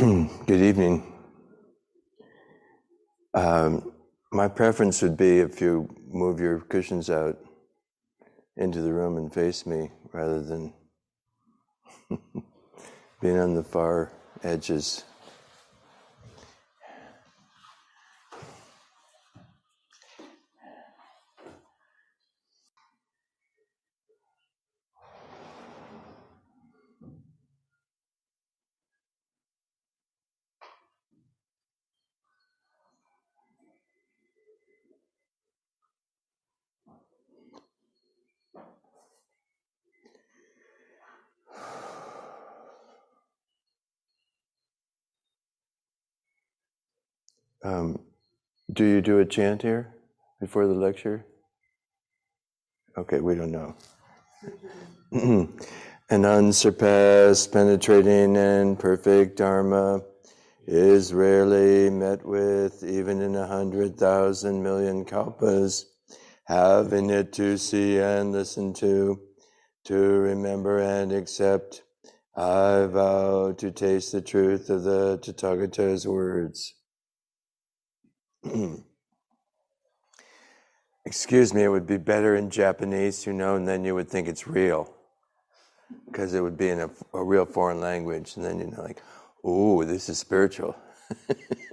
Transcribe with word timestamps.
Good 0.46 0.62
evening. 0.62 1.12
Um, 3.34 3.92
my 4.32 4.48
preference 4.48 5.02
would 5.02 5.18
be 5.18 5.40
if 5.40 5.60
you 5.60 5.94
move 6.08 6.40
your 6.40 6.60
cushions 6.60 7.10
out 7.10 7.36
into 8.56 8.80
the 8.80 8.94
room 8.94 9.18
and 9.18 9.30
face 9.30 9.66
me 9.66 9.90
rather 10.14 10.40
than 10.40 10.72
being 13.20 13.36
on 13.36 13.54
the 13.54 13.62
far 13.62 14.10
edges. 14.42 15.04
Um, 47.62 48.00
do 48.72 48.84
you 48.84 49.00
do 49.00 49.18
a 49.18 49.26
chant 49.26 49.62
here 49.62 49.94
before 50.40 50.66
the 50.66 50.74
lecture? 50.74 51.26
Okay, 52.96 53.20
we 53.20 53.34
don't 53.34 53.52
know. 53.52 53.74
An 56.10 56.24
unsurpassed, 56.24 57.52
penetrating, 57.52 58.36
and 58.36 58.78
perfect 58.78 59.36
Dharma 59.36 60.02
is 60.66 61.12
rarely 61.12 61.90
met 61.90 62.24
with, 62.24 62.82
even 62.82 63.20
in 63.20 63.36
a 63.36 63.46
hundred 63.46 63.96
thousand 63.96 64.62
million 64.62 65.04
kalpas. 65.04 65.84
Having 66.44 67.10
it 67.10 67.32
to 67.34 67.56
see 67.58 67.98
and 67.98 68.32
listen 68.32 68.72
to, 68.74 69.20
to 69.84 69.94
remember 69.94 70.78
and 70.78 71.12
accept, 71.12 71.82
I 72.34 72.86
vow 72.86 73.52
to 73.52 73.70
taste 73.70 74.12
the 74.12 74.20
truth 74.20 74.70
of 74.70 74.82
the 74.82 75.18
Tathagata's 75.18 76.08
words. 76.08 76.74
Excuse 81.04 81.52
me, 81.54 81.62
it 81.64 81.68
would 81.68 81.86
be 81.86 81.96
better 81.96 82.36
in 82.36 82.50
Japanese, 82.50 83.26
you 83.26 83.32
know, 83.32 83.56
and 83.56 83.66
then 83.66 83.84
you 83.84 83.94
would 83.94 84.08
think 84.08 84.28
it's 84.28 84.46
real. 84.46 84.92
Because 86.06 86.34
it 86.34 86.40
would 86.40 86.56
be 86.56 86.68
in 86.68 86.80
a, 86.80 86.90
a, 87.14 87.24
real 87.24 87.44
foreign 87.44 87.80
language, 87.80 88.36
and 88.36 88.44
then 88.44 88.60
you 88.60 88.66
know, 88.66 88.82
like, 88.82 89.02
oh, 89.42 89.82
this 89.84 90.08
is 90.08 90.18
spiritual. 90.18 90.76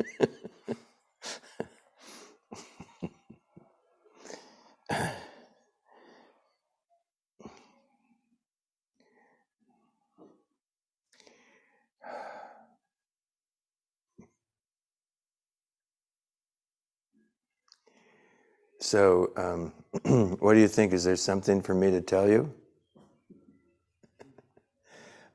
So, 18.87 19.33
um, 19.35 19.73
what 20.39 20.53
do 20.53 20.61
you 20.61 20.69
think? 20.69 20.93
Is 20.93 21.03
there 21.03 21.17
something 21.17 21.61
for 21.61 21.73
me 21.73 21.91
to 21.91 21.99
tell 21.99 22.29
you? 22.29 22.53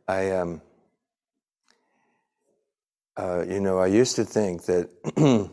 I, 0.09 0.31
um, 0.31 0.63
uh, 3.15 3.45
you 3.47 3.61
know, 3.61 3.79
I 3.79 3.89
used 3.89 4.17
to 4.17 4.25
think 4.25 4.65
that 4.65 4.89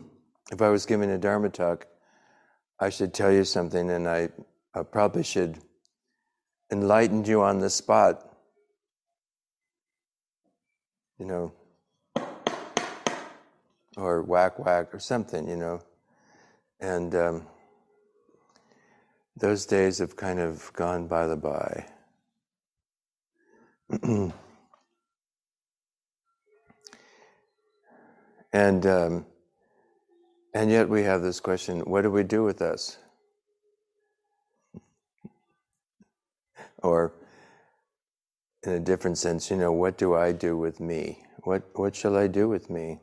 if 0.50 0.62
I 0.62 0.70
was 0.70 0.86
giving 0.86 1.10
a 1.10 1.18
Dharma 1.18 1.50
talk, 1.50 1.88
I 2.78 2.88
should 2.88 3.12
tell 3.12 3.30
you 3.30 3.44
something 3.44 3.90
and 3.90 4.08
I, 4.08 4.30
I 4.74 4.82
probably 4.82 5.22
should 5.22 5.58
enlighten 6.72 7.26
you 7.26 7.42
on 7.42 7.58
the 7.58 7.68
spot. 7.68 8.34
You 11.18 11.26
know, 11.26 11.52
or 13.98 14.22
whack 14.22 14.58
whack 14.58 14.94
or 14.94 15.00
something, 15.00 15.46
you 15.46 15.56
know. 15.56 15.82
And, 16.80 17.14
um, 17.14 17.46
those 19.40 19.66
days 19.66 19.98
have 19.98 20.16
kind 20.16 20.38
of 20.40 20.72
gone 20.74 21.06
by 21.08 21.26
the 21.26 21.36
by. 21.36 21.86
and 28.52 28.86
um, 28.86 29.26
and 30.54 30.70
yet 30.70 30.88
we 30.88 31.02
have 31.04 31.22
this 31.22 31.40
question: 31.40 31.80
What 31.80 32.02
do 32.02 32.10
we 32.10 32.22
do 32.22 32.44
with 32.44 32.62
us? 32.62 32.98
or, 36.82 37.12
in 38.62 38.72
a 38.72 38.80
different 38.80 39.18
sense, 39.18 39.50
you 39.50 39.56
know, 39.56 39.72
what 39.72 39.98
do 39.98 40.14
I 40.14 40.32
do 40.32 40.56
with 40.56 40.80
me? 40.80 41.24
What 41.44 41.62
what 41.74 41.96
shall 41.96 42.16
I 42.16 42.26
do 42.26 42.48
with 42.48 42.68
me? 42.68 43.00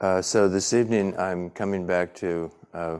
Uh, 0.00 0.22
so 0.22 0.48
this 0.48 0.72
evening, 0.72 1.18
I'm 1.18 1.50
coming 1.50 1.84
back 1.84 2.14
to 2.16 2.52
uh, 2.72 2.98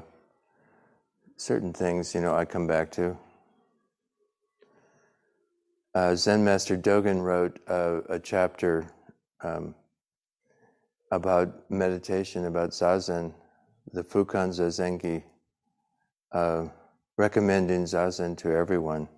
certain 1.37 1.73
things. 1.73 2.13
You 2.13 2.21
know, 2.21 2.35
I 2.35 2.45
come 2.45 2.67
back 2.67 2.91
to. 2.93 3.17
Uh, 5.95 6.17
Zen 6.17 6.45
Master 6.45 6.77
Dogen 6.77 7.23
wrote 7.23 7.61
a 7.69 8.19
chapter 8.21 8.93
um, 9.45 9.77
about 11.13 11.71
meditation, 11.71 12.47
about 12.47 12.71
zazen, 12.71 13.33
the 13.93 14.03
Fukan 14.03 14.51
Zazengi, 14.51 15.23
uh, 16.33 16.67
recommending 17.17 17.85
zazen 17.85 18.37
to 18.39 18.51
everyone. 18.51 19.09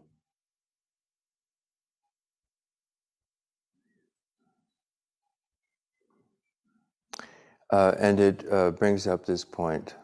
Uh, 7.72 7.94
and 7.98 8.19
it 8.19 8.44
uh, 8.50 8.70
brings 8.72 9.06
up 9.06 9.25
this 9.25 9.44
point. 9.44 9.94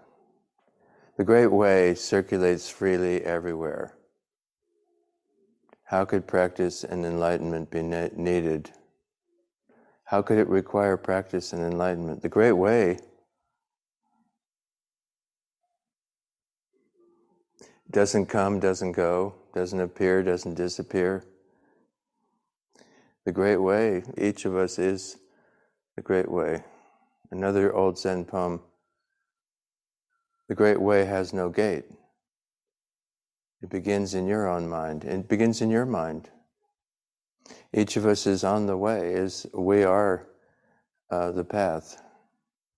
The 1.17 1.25
Great 1.25 1.49
Way 1.49 1.95
circulates 1.95 2.69
freely 2.69 3.25
everywhere. 3.25 3.97
How 5.85 6.05
could 6.05 6.27
practice 6.27 6.85
and 6.85 7.05
enlightenment 7.07 7.71
be 7.71 7.83
ne- 7.83 8.11
needed? 8.15 8.71
How 10.05 10.23
could 10.23 10.39
it 10.39 10.49
require 10.49 10.97
practice 10.97 11.53
and 11.53 11.63
enlightenment? 11.63 12.23
The 12.23 12.29
Great 12.29 12.53
Way 12.53 12.99
doesn't 17.91 18.27
come, 18.27 18.61
doesn't 18.61 18.93
go, 18.93 19.35
doesn't 19.55 19.81
appear, 19.81 20.23
doesn't 20.23 20.55
disappear. 20.55 21.25
The 23.25 23.33
Great 23.33 23.57
Way, 23.57 24.05
each 24.19 24.45
of 24.45 24.57
us 24.57 24.79
is 24.79 25.17
the 25.97 26.03
Great 26.03 26.31
Way. 26.31 26.63
Another 27.31 27.75
old 27.75 27.99
Zen 27.99 28.25
poem 28.25 28.61
The 30.49 30.55
Great 30.55 30.81
Way 30.81 31.05
has 31.05 31.33
no 31.33 31.49
gate. 31.49 31.85
It 33.63 33.71
begins 33.71 34.15
in 34.15 34.27
your 34.27 34.49
own 34.49 34.69
mind. 34.69 35.05
It 35.05 35.29
begins 35.29 35.61
in 35.61 35.71
your 35.71 35.87
mind. 35.87 36.31
Each 37.73 37.97
of 37.97 38.07
us 38.07 38.27
is 38.27 38.45
on 38.45 38.67
the 38.67 38.77
way, 38.77 39.13
is 39.13 39.47
we 39.53 39.83
are 39.83 40.29
uh, 41.11 41.33
the 41.33 41.45
path. 41.45 42.03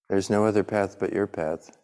There's 0.08 0.30
no 0.30 0.46
other 0.46 0.64
path 0.64 0.98
but 0.98 1.12
your 1.12 1.26
path. 1.26 1.76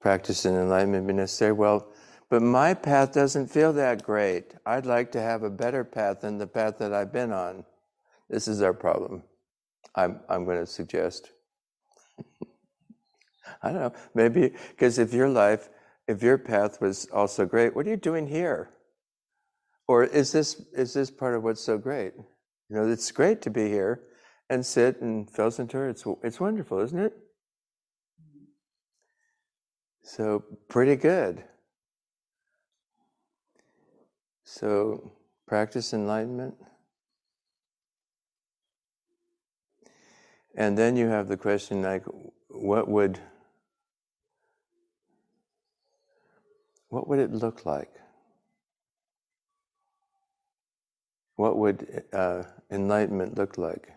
Practice 0.00 0.44
and 0.44 0.56
enlightenment 0.56 1.06
necessary. 1.14 1.52
Well, 1.52 1.92
but 2.30 2.42
my 2.42 2.72
path 2.72 3.12
doesn't 3.12 3.48
feel 3.48 3.72
that 3.72 4.04
great. 4.04 4.54
I'd 4.64 4.86
like 4.86 5.10
to 5.12 5.20
have 5.20 5.42
a 5.42 5.50
better 5.50 5.84
path 5.84 6.20
than 6.20 6.38
the 6.38 6.46
path 6.46 6.78
that 6.78 6.94
I've 6.94 7.12
been 7.12 7.32
on. 7.32 7.64
This 8.30 8.46
is 8.46 8.62
our 8.62 8.72
problem, 8.72 9.24
I'm, 9.96 10.20
I'm 10.28 10.44
going 10.44 10.58
to 10.58 10.66
suggest. 10.66 11.32
I 13.62 13.72
don't 13.72 13.80
know. 13.80 13.92
Maybe 14.14 14.54
because 14.70 14.98
if 14.98 15.12
your 15.12 15.28
life, 15.28 15.68
if 16.06 16.22
your 16.22 16.38
path 16.38 16.80
was 16.80 17.08
also 17.12 17.44
great, 17.44 17.74
what 17.74 17.86
are 17.86 17.90
you 17.90 17.96
doing 17.96 18.28
here? 18.28 18.70
Or 19.88 20.04
is 20.04 20.30
this 20.30 20.62
is 20.72 20.94
this 20.94 21.10
part 21.10 21.34
of 21.34 21.42
what's 21.42 21.60
so 21.60 21.76
great? 21.76 22.12
You 22.68 22.76
know, 22.76 22.88
it's 22.88 23.10
great 23.10 23.42
to 23.42 23.50
be 23.50 23.68
here 23.68 24.02
and 24.48 24.64
sit 24.64 25.00
and 25.00 25.28
Felsentor. 25.28 25.90
It's 25.90 26.04
it's 26.22 26.38
wonderful, 26.38 26.78
isn't 26.78 26.98
it? 26.98 27.12
So 30.04 30.44
pretty 30.68 30.94
good. 30.94 31.42
So 34.52 35.12
practice 35.46 35.92
enlightenment. 35.94 36.56
And 40.56 40.76
then 40.76 40.96
you 40.96 41.06
have 41.06 41.28
the 41.28 41.36
question 41.36 41.82
like, 41.82 42.04
what 42.48 42.88
would 42.88 43.20
what 46.88 47.06
would 47.06 47.20
it 47.20 47.30
look 47.30 47.64
like? 47.64 47.92
What 51.36 51.56
would 51.56 52.02
uh, 52.12 52.42
enlightenment 52.72 53.38
look 53.38 53.56
like? 53.56 53.92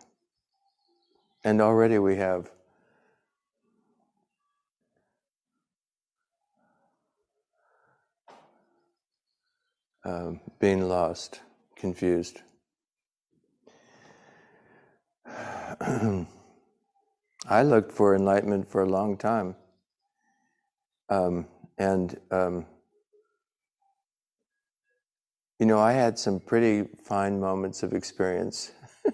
And 1.42 1.60
already 1.60 1.98
we 1.98 2.14
have 2.14 2.48
um, 10.04 10.40
being 10.58 10.88
lost, 10.88 11.40
confused. 11.76 12.42
I 17.46 17.62
looked 17.62 17.92
for 17.92 18.14
enlightenment 18.14 18.70
for 18.70 18.82
a 18.82 18.88
long 18.88 19.16
time. 19.16 19.56
Um, 21.08 21.46
and, 21.78 22.18
um, 22.30 22.66
you 25.58 25.66
know, 25.66 25.78
I 25.78 25.92
had 25.92 26.18
some 26.18 26.40
pretty 26.40 26.88
fine 27.04 27.38
moments 27.40 27.82
of 27.82 27.92
experience. 27.92 28.72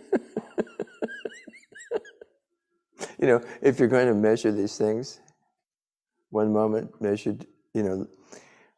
you 3.19 3.27
know, 3.27 3.43
if 3.63 3.79
you're 3.79 3.89
going 3.89 4.07
to 4.07 4.15
measure 4.15 4.53
these 4.53 4.77
things, 4.77 5.21
one 6.31 6.53
moment 6.53 7.01
measured, 7.01 7.47
you 7.75 7.83
know, 7.83 8.07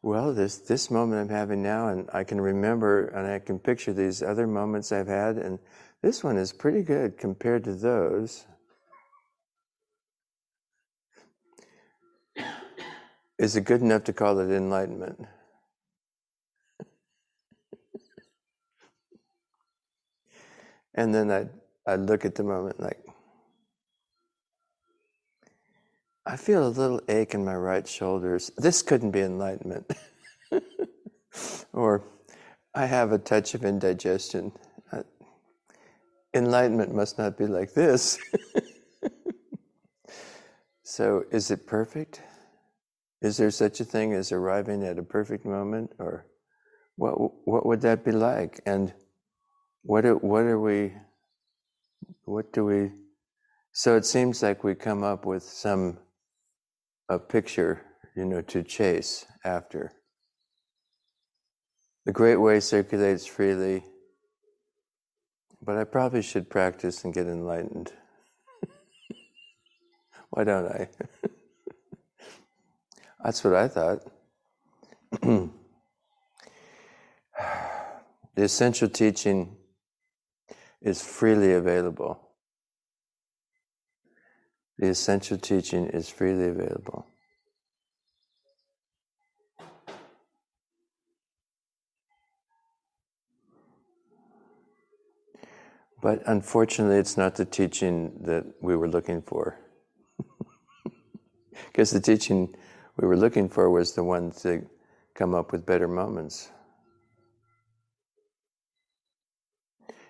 well, 0.03 0.35
this 0.35 0.59
this 0.59 0.91
moment 0.91 1.21
I'm 1.21 1.29
having 1.35 1.63
now, 1.63 1.89
and 1.89 2.11
I 2.13 2.25
can 2.25 2.41
remember 2.41 3.07
and 3.09 3.27
I 3.27 3.39
can 3.39 3.59
picture 3.59 3.93
these 3.93 4.23
other 4.23 4.47
moments 4.47 4.91
I've 4.93 5.07
had, 5.07 5.39
and 5.39 5.59
this 6.03 6.25
one 6.25 6.37
is 6.37 6.53
pretty 6.53 6.83
good 6.83 7.17
compared 7.17 7.65
to 7.65 7.75
those. 7.75 8.47
Is 13.39 13.57
it 13.57 13.65
good 13.65 13.81
enough 13.81 14.05
to 14.05 14.13
call 14.13 14.39
it 14.41 14.51
enlightenment? 14.55 15.27
and 20.95 21.15
then 21.15 21.31
I 21.31 21.49
I 21.91 21.97
look 21.97 22.25
at 22.25 22.35
the 22.35 22.43
moment 22.43 22.81
like 22.81 23.05
I 26.25 26.37
feel 26.37 26.67
a 26.67 26.69
little 26.69 27.01
ache 27.09 27.35
in 27.35 27.45
my 27.45 27.57
right 27.57 27.87
shoulders. 27.87 28.53
This 28.57 28.81
couldn't 28.81 29.11
be 29.11 29.23
enlightenment. 29.23 29.91
or 31.73 32.05
I 32.75 32.87
have 32.87 33.11
a 33.11 33.19
touch 33.19 33.55
of 33.55 33.65
indigestion. 33.65 34.53
Enlightenment 36.35 36.95
must 36.95 37.19
not 37.19 37.37
be 37.37 37.47
like 37.47 37.75
this. 37.75 38.19
so, 40.83 41.25
is 41.31 41.51
it 41.51 41.67
perfect? 41.67 42.23
Is 43.21 43.37
there 43.37 43.51
such 43.51 43.81
a 43.81 43.85
thing 43.85 44.15
as 44.15 44.33
arriving 44.33 44.83
at 44.83 44.99
a 44.99 45.03
perfect 45.03 45.45
moment, 45.45 45.91
or 45.99 46.27
what? 46.97 47.13
What 47.47 47.67
would 47.67 47.83
that 47.83 48.03
be 48.03 48.13
like? 48.13 48.61
And 48.65 48.95
what? 49.83 50.05
What 50.25 50.45
are 50.45 50.59
we? 50.59 50.95
What 52.25 52.53
do 52.53 52.65
we? 52.65 52.93
So 53.73 53.97
it 53.97 54.07
seems 54.07 54.43
like 54.43 54.65
we 54.65 54.75
come 54.75 55.03
up 55.03 55.27
with 55.27 55.43
some 55.43 55.99
a 57.09 57.19
picture, 57.19 57.83
you 58.17 58.25
know, 58.25 58.41
to 58.43 58.63
chase 58.63 59.27
after. 59.45 59.93
The 62.05 62.13
great 62.13 62.37
way 62.37 62.61
circulates 62.61 63.27
freely, 63.27 63.85
but 65.61 65.77
I 65.77 65.85
probably 65.85 66.23
should 66.23 66.51
practice 66.51 67.05
and 67.05 67.15
get 67.15 67.27
enlightened. 67.27 67.93
Why 70.31 70.45
don't 70.45 70.67
I? 70.67 70.89
That's 73.25 73.45
what 73.45 73.55
I 73.55 73.69
thought. 73.69 74.01
the 75.21 75.51
essential 78.37 78.89
teaching 78.89 79.57
is 80.81 81.01
freely 81.01 81.53
available. 81.53 82.32
The 84.79 84.89
essential 84.89 85.39
teaching 85.39 85.87
is 85.89 86.09
freely 86.09 86.49
available. 86.49 87.07
But 96.03 96.23
unfortunately, 96.27 96.97
it's 96.97 97.17
not 97.17 97.37
the 97.37 97.45
teaching 97.45 98.13
that 98.23 98.45
we 98.61 98.75
were 98.75 98.89
looking 98.89 99.23
for. 99.23 99.59
Because 101.67 101.91
the 101.93 102.01
teaching 102.01 102.55
we 102.97 103.07
were 103.07 103.17
looking 103.17 103.49
for 103.49 103.71
was 103.71 103.95
the 103.95 104.03
one 104.03 104.33
to 104.43 104.67
come 105.15 105.35
up 105.35 105.53
with 105.53 105.65
better 105.65 105.87
moments. 105.87 106.51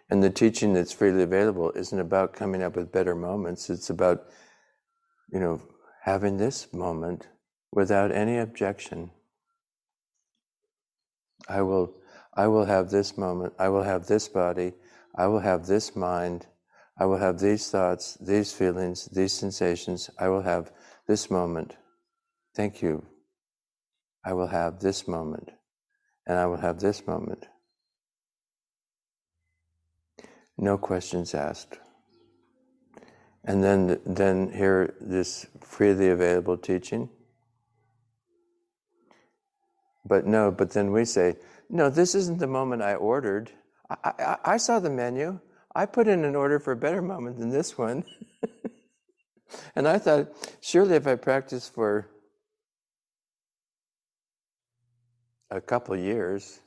And 0.08 0.22
the 0.22 0.30
teaching 0.30 0.72
that's 0.72 0.92
freely 0.92 1.22
available 1.22 1.72
isn't 1.72 1.98
about 1.98 2.32
coming 2.32 2.62
up 2.62 2.76
with 2.76 2.92
better 2.92 3.14
moments, 3.14 3.70
it's 3.70 3.90
about 3.90 4.26
you 5.32 5.40
know, 5.40 5.62
having 6.02 6.36
this 6.36 6.72
moment 6.72 7.28
without 7.72 8.12
any 8.12 8.38
objection. 8.38 9.10
I 11.48 11.62
will, 11.62 11.94
I 12.34 12.46
will 12.48 12.66
have 12.66 12.90
this 12.90 13.16
moment, 13.16 13.54
I 13.58 13.68
will 13.68 13.82
have 13.82 14.06
this 14.06 14.28
body, 14.28 14.74
I 15.16 15.26
will 15.26 15.40
have 15.40 15.66
this 15.66 15.96
mind, 15.96 16.46
I 16.98 17.06
will 17.06 17.18
have 17.18 17.40
these 17.40 17.70
thoughts, 17.70 18.18
these 18.20 18.52
feelings, 18.52 19.06
these 19.06 19.32
sensations, 19.32 20.10
I 20.18 20.28
will 20.28 20.42
have 20.42 20.70
this 21.08 21.30
moment. 21.30 21.76
Thank 22.54 22.82
you. 22.82 23.06
I 24.24 24.34
will 24.34 24.48
have 24.48 24.80
this 24.80 25.08
moment, 25.08 25.50
and 26.26 26.38
I 26.38 26.46
will 26.46 26.58
have 26.58 26.78
this 26.78 27.06
moment. 27.06 27.46
No 30.58 30.78
questions 30.78 31.34
asked. 31.34 31.78
And 33.44 33.62
then, 33.62 34.00
then 34.06 34.52
hear 34.52 34.94
this 35.00 35.46
freely 35.60 36.08
available 36.08 36.56
teaching. 36.56 37.08
But 40.04 40.26
no, 40.26 40.50
but 40.50 40.70
then 40.70 40.92
we 40.92 41.04
say, 41.04 41.36
no, 41.68 41.88
this 41.88 42.14
isn't 42.14 42.38
the 42.38 42.46
moment 42.46 42.82
I 42.82 42.94
ordered. 42.94 43.50
I, 43.88 44.12
I, 44.18 44.36
I 44.44 44.56
saw 44.56 44.78
the 44.78 44.90
menu. 44.90 45.40
I 45.74 45.86
put 45.86 46.06
in 46.06 46.24
an 46.24 46.36
order 46.36 46.58
for 46.58 46.72
a 46.72 46.76
better 46.76 47.02
moment 47.02 47.38
than 47.38 47.50
this 47.50 47.78
one. 47.78 48.04
and 49.74 49.88
I 49.88 49.98
thought, 49.98 50.28
surely 50.60 50.96
if 50.96 51.06
I 51.06 51.14
practice 51.14 51.68
for 51.68 52.08
a 55.50 55.60
couple 55.60 55.96
years, 55.96 56.60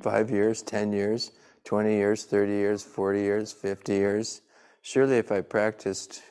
five 0.00 0.30
years, 0.30 0.62
10 0.62 0.92
years, 0.92 1.32
20 1.64 1.94
years, 1.94 2.24
30 2.24 2.52
years, 2.52 2.82
40 2.82 3.20
years, 3.20 3.52
50 3.52 3.92
years, 3.92 4.40
surely 4.82 5.16
if 5.16 5.30
I 5.32 5.40
practiced 5.40 6.22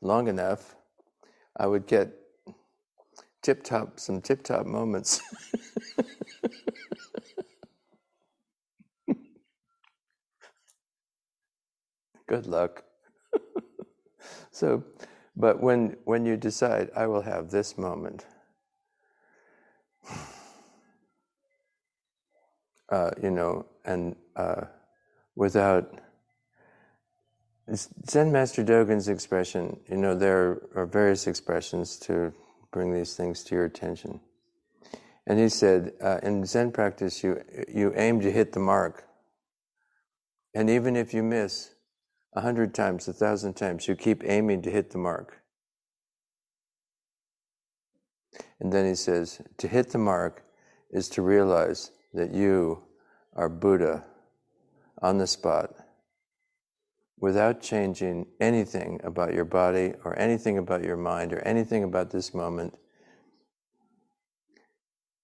long 0.00 0.28
enough, 0.28 0.76
I 1.56 1.66
would 1.66 1.86
get 1.86 2.12
tip 3.42 3.62
top, 3.64 3.98
some 4.00 4.20
tip 4.20 4.42
top 4.42 4.66
moments. 4.66 5.20
Good 12.26 12.46
luck. 12.46 12.84
so, 14.50 14.84
but 15.36 15.60
when 15.60 15.96
when 16.04 16.24
you 16.24 16.36
decide, 16.36 16.90
I 16.96 17.06
will 17.06 17.22
have 17.22 17.50
this 17.50 17.76
moment, 17.76 18.24
uh, 22.90 23.10
you 23.22 23.30
know, 23.30 23.66
and 23.84 24.16
uh, 24.36 24.64
without 25.36 26.00
Zen 27.70 28.32
Master 28.32 28.64
Dogen's 28.64 29.08
expression, 29.08 29.78
you 29.88 29.96
know, 29.96 30.14
there 30.14 30.62
are 30.74 30.86
various 30.86 31.26
expressions 31.26 31.96
to 31.98 32.32
bring 32.72 32.92
these 32.92 33.14
things 33.14 33.44
to 33.44 33.54
your 33.54 33.66
attention. 33.66 34.20
And 35.26 35.38
he 35.38 35.48
said, 35.48 35.92
uh, 36.02 36.18
in 36.22 36.44
Zen 36.44 36.72
practice, 36.72 37.22
you, 37.22 37.40
you 37.72 37.92
aim 37.94 38.20
to 38.20 38.32
hit 38.32 38.52
the 38.52 38.60
mark. 38.60 39.04
And 40.54 40.68
even 40.68 40.96
if 40.96 41.14
you 41.14 41.22
miss 41.22 41.74
a 42.34 42.40
hundred 42.40 42.74
times, 42.74 43.06
a 43.06 43.12
thousand 43.12 43.54
times, 43.54 43.86
you 43.86 43.94
keep 43.94 44.24
aiming 44.24 44.62
to 44.62 44.70
hit 44.70 44.90
the 44.90 44.98
mark. 44.98 45.40
And 48.58 48.72
then 48.72 48.86
he 48.86 48.96
says, 48.96 49.40
to 49.58 49.68
hit 49.68 49.90
the 49.90 49.98
mark 49.98 50.44
is 50.90 51.08
to 51.10 51.22
realize 51.22 51.92
that 52.12 52.32
you 52.32 52.82
are 53.34 53.48
Buddha 53.48 54.04
on 55.00 55.18
the 55.18 55.26
spot 55.26 55.81
without 57.22 57.62
changing 57.62 58.26
anything 58.40 59.00
about 59.04 59.32
your 59.32 59.44
body 59.44 59.94
or 60.04 60.18
anything 60.18 60.58
about 60.58 60.82
your 60.82 60.96
mind 60.96 61.32
or 61.32 61.38
anything 61.42 61.84
about 61.84 62.10
this 62.10 62.34
moment. 62.34 62.76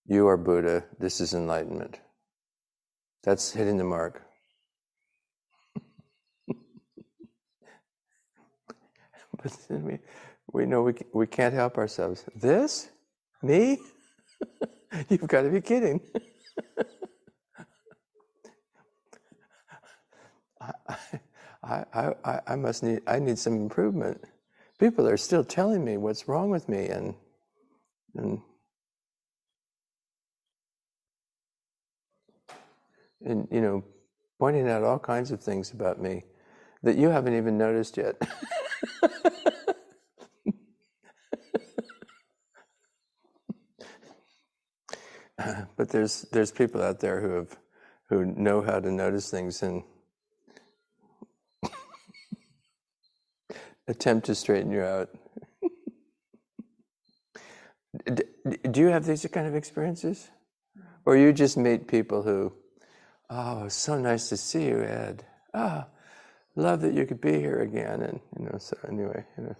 You 0.06 0.28
are 0.28 0.36
Buddha. 0.36 0.84
This 1.00 1.20
is 1.20 1.34
enlightenment. 1.34 1.98
That's 3.24 3.50
hitting 3.50 3.78
the 3.78 3.84
mark. 3.84 4.22
but 9.42 9.58
we, 9.68 9.98
we 10.52 10.66
know 10.66 10.82
we, 10.82 10.94
we 11.12 11.26
can't 11.26 11.52
help 11.52 11.78
ourselves. 11.78 12.24
This? 12.36 12.90
Me? 13.42 13.80
You've 15.08 15.26
got 15.26 15.42
to 15.42 15.50
be 15.50 15.60
kidding. 15.60 16.00
I, 20.60 20.72
I, 20.88 20.96
I 21.68 22.14
I, 22.24 22.40
I 22.48 22.56
must 22.56 22.82
need, 22.82 23.02
I 23.06 23.18
need 23.20 23.38
some 23.38 23.54
improvement. 23.54 24.22
People 24.78 25.08
are 25.08 25.16
still 25.18 25.44
telling 25.44 25.84
me 25.84 25.96
what's 25.98 26.28
wrong 26.28 26.50
with 26.50 26.68
me 26.68 26.88
and, 26.88 27.14
and, 28.16 28.40
and, 33.24 33.48
you 33.50 33.60
know, 33.60 33.84
pointing 34.38 34.68
out 34.68 34.84
all 34.84 34.98
kinds 34.98 35.30
of 35.32 35.42
things 35.42 35.72
about 35.72 36.00
me 36.00 36.24
that 36.82 36.96
you 36.96 37.08
haven't 37.10 37.36
even 37.36 37.58
noticed 37.58 37.96
yet. 37.96 38.16
but 45.76 45.88
there's 45.90 46.22
there's 46.32 46.52
people 46.52 46.82
out 46.82 47.00
there 47.00 47.20
who 47.20 47.30
have 47.30 47.58
who 48.08 48.24
know 48.24 48.62
how 48.62 48.80
to 48.80 48.90
notice 48.92 49.30
things 49.30 49.62
and 49.62 49.82
attempt 53.88 54.26
to 54.26 54.34
straighten 54.34 54.70
you 54.70 54.82
out. 54.82 55.10
Do 58.06 58.80
you 58.80 58.88
have 58.88 59.06
these 59.06 59.26
kind 59.32 59.46
of 59.46 59.54
experiences? 59.54 60.30
Or 61.04 61.16
you 61.16 61.32
just 61.32 61.56
meet 61.56 61.88
people 61.88 62.22
who, 62.22 62.52
oh, 63.30 63.68
so 63.68 63.98
nice 63.98 64.28
to 64.28 64.36
see 64.36 64.66
you, 64.66 64.82
Ed. 64.82 65.24
Ah, 65.54 65.86
oh, 65.88 66.00
love 66.54 66.82
that 66.82 66.94
you 66.94 67.06
could 67.06 67.20
be 67.20 67.40
here 67.40 67.60
again. 67.60 68.02
And, 68.02 68.20
you 68.38 68.44
know, 68.44 68.58
so 68.58 68.76
anyway, 68.86 69.24
you 69.36 69.44
know. 69.44 69.56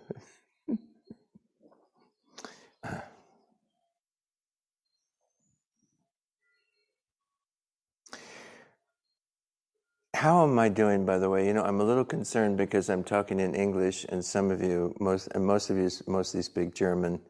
How 10.18 10.42
am 10.42 10.58
I 10.58 10.68
doing, 10.68 11.06
by 11.06 11.16
the 11.18 11.30
way? 11.30 11.46
You 11.46 11.54
know, 11.54 11.62
I'm 11.62 11.80
a 11.80 11.84
little 11.84 12.04
concerned 12.04 12.56
because 12.56 12.90
I'm 12.90 13.04
talking 13.04 13.38
in 13.38 13.54
English, 13.54 14.04
and 14.08 14.24
some 14.24 14.50
of 14.50 14.60
you, 14.60 14.92
most, 14.98 15.28
and 15.28 15.46
most 15.46 15.70
of 15.70 15.76
you, 15.76 15.88
mostly 16.08 16.42
speak 16.42 16.74
German. 16.74 17.20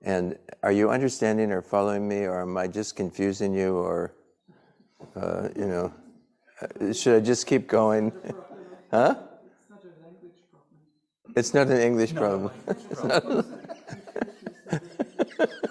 And 0.00 0.38
are 0.62 0.72
you 0.72 0.88
understanding 0.88 1.52
or 1.52 1.60
following 1.60 2.08
me, 2.08 2.20
or 2.20 2.40
am 2.40 2.56
I 2.56 2.66
just 2.66 2.96
confusing 2.96 3.52
you, 3.52 3.76
or, 3.76 4.14
uh, 5.16 5.50
you 5.54 5.66
know, 5.66 5.92
uh, 6.62 6.94
should 6.94 7.16
I 7.16 7.20
just 7.20 7.46
keep 7.46 7.68
going? 7.68 8.10
huh? 8.90 9.16
It's 9.36 9.68
not 9.68 9.84
an 9.84 9.92
English 10.08 10.40
problem. 10.50 11.34
It's 11.36 11.52
not 11.52 11.66
an 11.68 11.80
English 11.82 12.14
problem. 12.14 12.52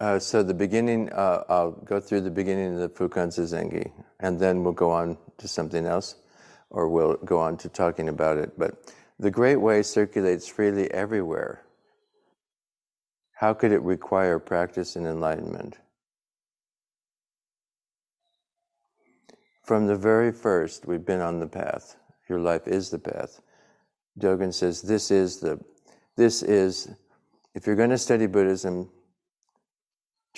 uh, 0.00 0.18
so 0.18 0.42
the 0.42 0.54
beginning, 0.54 1.10
uh, 1.12 1.44
I'll 1.48 1.72
go 1.72 2.00
through 2.00 2.22
the 2.22 2.30
beginning 2.30 2.74
of 2.74 2.80
the 2.80 2.88
Fukan 2.88 3.28
Zazengi, 3.28 3.90
and 4.20 4.38
then 4.38 4.64
we'll 4.64 4.72
go 4.72 4.90
on 4.90 5.18
to 5.38 5.48
something 5.48 5.86
else, 5.86 6.16
or 6.70 6.88
we'll 6.88 7.16
go 7.24 7.38
on 7.38 7.56
to 7.58 7.68
talking 7.68 8.08
about 8.08 8.38
it. 8.38 8.52
But 8.58 8.92
the 9.18 9.30
Great 9.30 9.56
Way 9.56 9.82
circulates 9.82 10.46
freely 10.48 10.90
everywhere. 10.92 11.62
How 13.32 13.54
could 13.54 13.72
it 13.72 13.82
require 13.82 14.38
practice 14.38 14.96
and 14.96 15.06
enlightenment? 15.06 15.78
From 19.62 19.86
the 19.86 19.96
very 19.96 20.32
first, 20.32 20.86
we've 20.86 21.04
been 21.04 21.20
on 21.20 21.38
the 21.38 21.46
path. 21.46 21.96
Your 22.28 22.40
life 22.40 22.66
is 22.66 22.90
the 22.90 22.98
path. 22.98 23.40
Dogen 24.18 24.52
says, 24.52 24.82
"This 24.82 25.10
is 25.10 25.38
the, 25.38 25.60
this 26.16 26.42
is, 26.42 26.90
if 27.54 27.66
you're 27.66 27.76
going 27.76 27.90
to 27.90 27.98
study 27.98 28.26
Buddhism, 28.26 28.90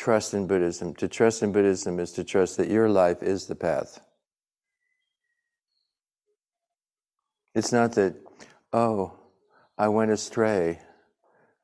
trust 0.01 0.33
in 0.33 0.47
Buddhism. 0.47 0.95
To 0.95 1.09
trust 1.09 1.43
in 1.43 1.53
Buddhism 1.53 2.01
is 2.01 2.13
to 2.13 2.25
trust 2.25 2.57
that 2.57 2.71
your 2.71 2.89
life 2.89 3.23
is 3.23 3.47
the 3.47 3.55
path. 3.55 4.01
It's 7.55 7.71
not 7.71 7.93
that, 7.93 8.15
oh, 8.73 9.13
I 9.77 9.89
went 9.89 10.11
astray 10.11 10.79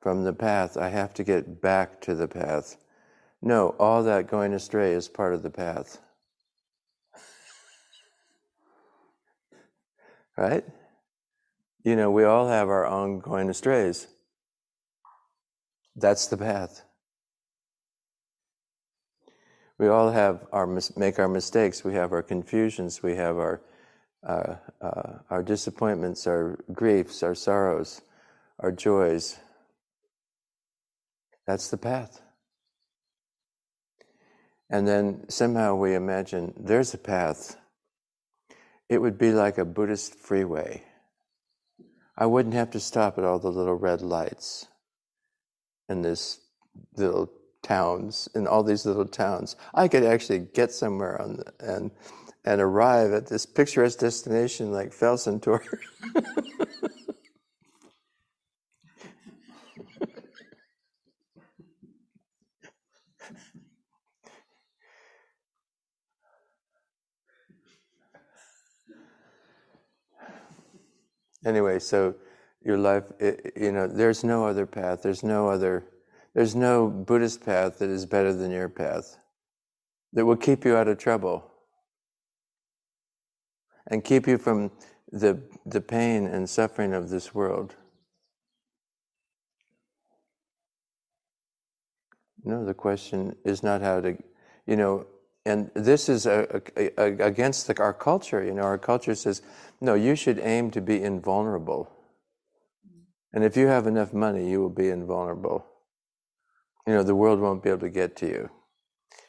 from 0.02 0.24
the 0.24 0.34
path. 0.34 0.76
I 0.76 0.90
have 0.90 1.14
to 1.14 1.24
get 1.24 1.62
back 1.62 2.02
to 2.02 2.14
the 2.14 2.28
path. 2.28 2.76
No, 3.40 3.70
all 3.78 4.02
that 4.02 4.28
going 4.28 4.52
astray 4.52 4.92
is 4.92 5.08
part 5.08 5.32
of 5.32 5.42
the 5.42 5.48
path. 5.48 5.98
right? 10.36 10.64
You 11.84 11.96
know, 11.96 12.10
we 12.10 12.24
all 12.24 12.48
have 12.48 12.68
our 12.68 12.84
own 12.86 13.20
going 13.20 13.48
astrays. 13.48 14.08
That's 15.94 16.26
the 16.26 16.36
path. 16.36 16.85
We 19.78 19.88
all 19.88 20.10
have 20.10 20.46
our 20.52 20.66
make 20.96 21.18
our 21.18 21.28
mistakes. 21.28 21.84
We 21.84 21.94
have 21.94 22.12
our 22.12 22.22
confusions. 22.22 23.02
We 23.02 23.16
have 23.16 23.36
our 23.36 23.60
uh, 24.26 24.56
uh, 24.80 25.12
our 25.30 25.42
disappointments, 25.42 26.26
our 26.26 26.58
griefs, 26.72 27.22
our 27.22 27.34
sorrows, 27.34 28.00
our 28.58 28.72
joys. 28.72 29.38
That's 31.46 31.68
the 31.68 31.76
path. 31.76 32.22
And 34.68 34.88
then 34.88 35.28
somehow 35.28 35.76
we 35.76 35.94
imagine 35.94 36.54
there's 36.58 36.92
a 36.92 36.98
path. 36.98 37.56
It 38.88 38.98
would 38.98 39.18
be 39.18 39.32
like 39.32 39.58
a 39.58 39.64
Buddhist 39.64 40.14
freeway. 40.14 40.82
I 42.16 42.26
wouldn't 42.26 42.54
have 42.54 42.70
to 42.70 42.80
stop 42.80 43.18
at 43.18 43.24
all 43.24 43.38
the 43.38 43.50
little 43.50 43.74
red 43.74 44.00
lights 44.00 44.66
in 45.88 46.02
this 46.02 46.40
little 46.96 47.30
towns, 47.66 48.28
in 48.34 48.46
all 48.46 48.62
these 48.62 48.86
little 48.86 49.04
towns. 49.06 49.56
I 49.74 49.88
could 49.88 50.04
actually 50.04 50.38
get 50.54 50.70
somewhere 50.70 51.20
on 51.20 51.36
the, 51.38 51.52
and 51.58 51.90
and 52.44 52.60
arrive 52.60 53.12
at 53.12 53.26
this 53.26 53.44
picturesque 53.44 53.98
destination 53.98 54.70
like 54.70 54.92
Felsentor. 54.92 55.60
anyway, 71.44 71.80
so 71.80 72.14
your 72.62 72.78
life, 72.78 73.10
it, 73.18 73.54
you 73.56 73.72
know, 73.72 73.88
there's 73.88 74.22
no 74.22 74.46
other 74.46 74.66
path. 74.66 75.02
There's 75.02 75.24
no 75.24 75.48
other 75.48 75.84
there's 76.36 76.54
no 76.54 76.86
Buddhist 76.86 77.46
path 77.46 77.78
that 77.78 77.88
is 77.88 78.04
better 78.04 78.30
than 78.30 78.50
your 78.50 78.68
path, 78.68 79.16
that 80.12 80.26
will 80.26 80.36
keep 80.36 80.66
you 80.66 80.76
out 80.76 80.86
of 80.86 80.98
trouble 80.98 81.50
and 83.86 84.04
keep 84.04 84.28
you 84.28 84.36
from 84.36 84.70
the, 85.10 85.40
the 85.64 85.80
pain 85.80 86.26
and 86.26 86.46
suffering 86.46 86.92
of 86.92 87.08
this 87.08 87.34
world. 87.34 87.74
No, 92.44 92.66
the 92.66 92.74
question 92.74 93.34
is 93.46 93.62
not 93.62 93.80
how 93.80 94.02
to, 94.02 94.18
you 94.66 94.76
know, 94.76 95.06
and 95.46 95.70
this 95.72 96.10
is 96.10 96.26
a, 96.26 96.60
a, 96.76 97.00
a, 97.00 97.26
against 97.26 97.66
the, 97.66 97.80
our 97.80 97.94
culture. 97.94 98.44
You 98.44 98.52
know, 98.52 98.62
our 98.62 98.76
culture 98.76 99.14
says, 99.14 99.40
no, 99.80 99.94
you 99.94 100.14
should 100.14 100.38
aim 100.40 100.70
to 100.72 100.82
be 100.82 101.02
invulnerable. 101.02 101.90
And 103.32 103.42
if 103.42 103.56
you 103.56 103.68
have 103.68 103.86
enough 103.86 104.12
money, 104.12 104.50
you 104.50 104.60
will 104.60 104.68
be 104.68 104.90
invulnerable 104.90 105.64
you 106.86 106.94
know, 106.94 107.02
the 107.02 107.14
world 107.14 107.40
won't 107.40 107.62
be 107.62 107.70
able 107.70 107.80
to 107.80 107.90
get 107.90 108.16
to 108.16 108.26
you. 108.26 108.50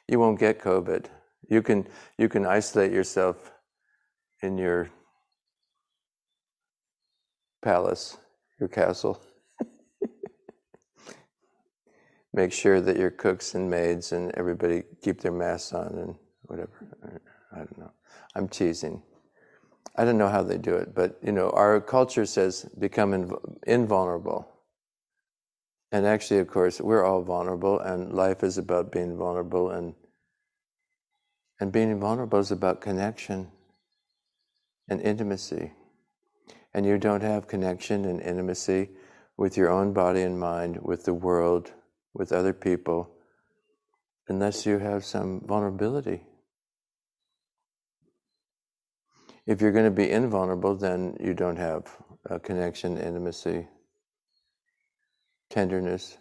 You 0.07 0.19
won't 0.19 0.39
get 0.39 0.59
COVID. 0.61 1.05
You 1.49 1.61
can, 1.61 1.87
you 2.17 2.29
can 2.29 2.45
isolate 2.45 2.91
yourself 2.91 3.51
in 4.41 4.57
your 4.57 4.89
palace, 7.61 8.17
your 8.59 8.69
castle. 8.69 9.21
make 12.33 12.53
sure 12.53 12.79
that 12.79 12.97
your 12.97 13.09
cooks 13.09 13.55
and 13.55 13.69
maids 13.69 14.11
and 14.11 14.31
everybody 14.35 14.83
keep 15.01 15.21
their 15.21 15.31
masks 15.31 15.73
on 15.73 15.87
and 15.97 16.15
whatever. 16.43 16.71
I 17.51 17.57
don't 17.57 17.77
know. 17.77 17.91
I'm 18.35 18.47
teasing. 18.47 19.01
I 19.95 20.05
don't 20.05 20.17
know 20.17 20.29
how 20.29 20.43
they 20.43 20.57
do 20.57 20.75
it, 20.75 20.93
but 20.93 21.17
you 21.23 21.31
know, 21.31 21.49
our 21.49 21.81
culture 21.81 22.25
says 22.25 22.69
become 22.77 23.11
inv- 23.11 23.57
invulnerable. 23.65 24.47
And 25.91 26.05
actually, 26.05 26.39
of 26.39 26.47
course, 26.47 26.81
we're 26.81 27.05
all 27.05 27.21
vulnerable, 27.21 27.79
and 27.79 28.13
life 28.13 28.43
is 28.43 28.57
about 28.57 28.91
being 28.91 29.17
vulnerable, 29.17 29.69
and 29.71 29.95
and 31.59 31.71
being 31.71 31.99
vulnerable 31.99 32.39
is 32.39 32.51
about 32.51 32.81
connection 32.81 33.51
and 34.87 35.01
intimacy. 35.01 35.73
And 36.73 36.85
you 36.85 36.97
don't 36.97 37.23
have 37.23 37.47
connection 37.47 38.05
and 38.05 38.21
intimacy 38.21 38.89
with 39.37 39.57
your 39.57 39.69
own 39.69 39.93
body 39.93 40.21
and 40.21 40.39
mind, 40.39 40.79
with 40.81 41.05
the 41.05 41.13
world, 41.13 41.71
with 42.13 42.31
other 42.31 42.53
people, 42.53 43.09
unless 44.27 44.65
you 44.65 44.79
have 44.79 45.03
some 45.03 45.41
vulnerability. 45.47 46.23
If 49.47 49.61
you're 49.61 49.71
going 49.71 49.85
to 49.85 49.91
be 49.91 50.11
invulnerable, 50.11 50.75
then 50.75 51.15
you 51.19 51.33
don't 51.33 51.57
have 51.57 51.87
a 52.25 52.39
connection, 52.39 52.97
intimacy, 52.97 53.67
tenderness. 55.49 56.17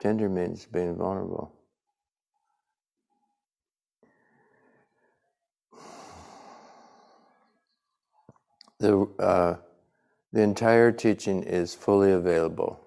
Tender 0.00 0.28
means 0.28 0.66
being 0.66 0.96
vulnerable. 0.96 1.52
The, 8.78 9.08
uh, 9.18 9.56
the 10.32 10.42
entire 10.42 10.92
teaching 10.92 11.42
is 11.42 11.74
fully 11.74 12.12
available. 12.12 12.80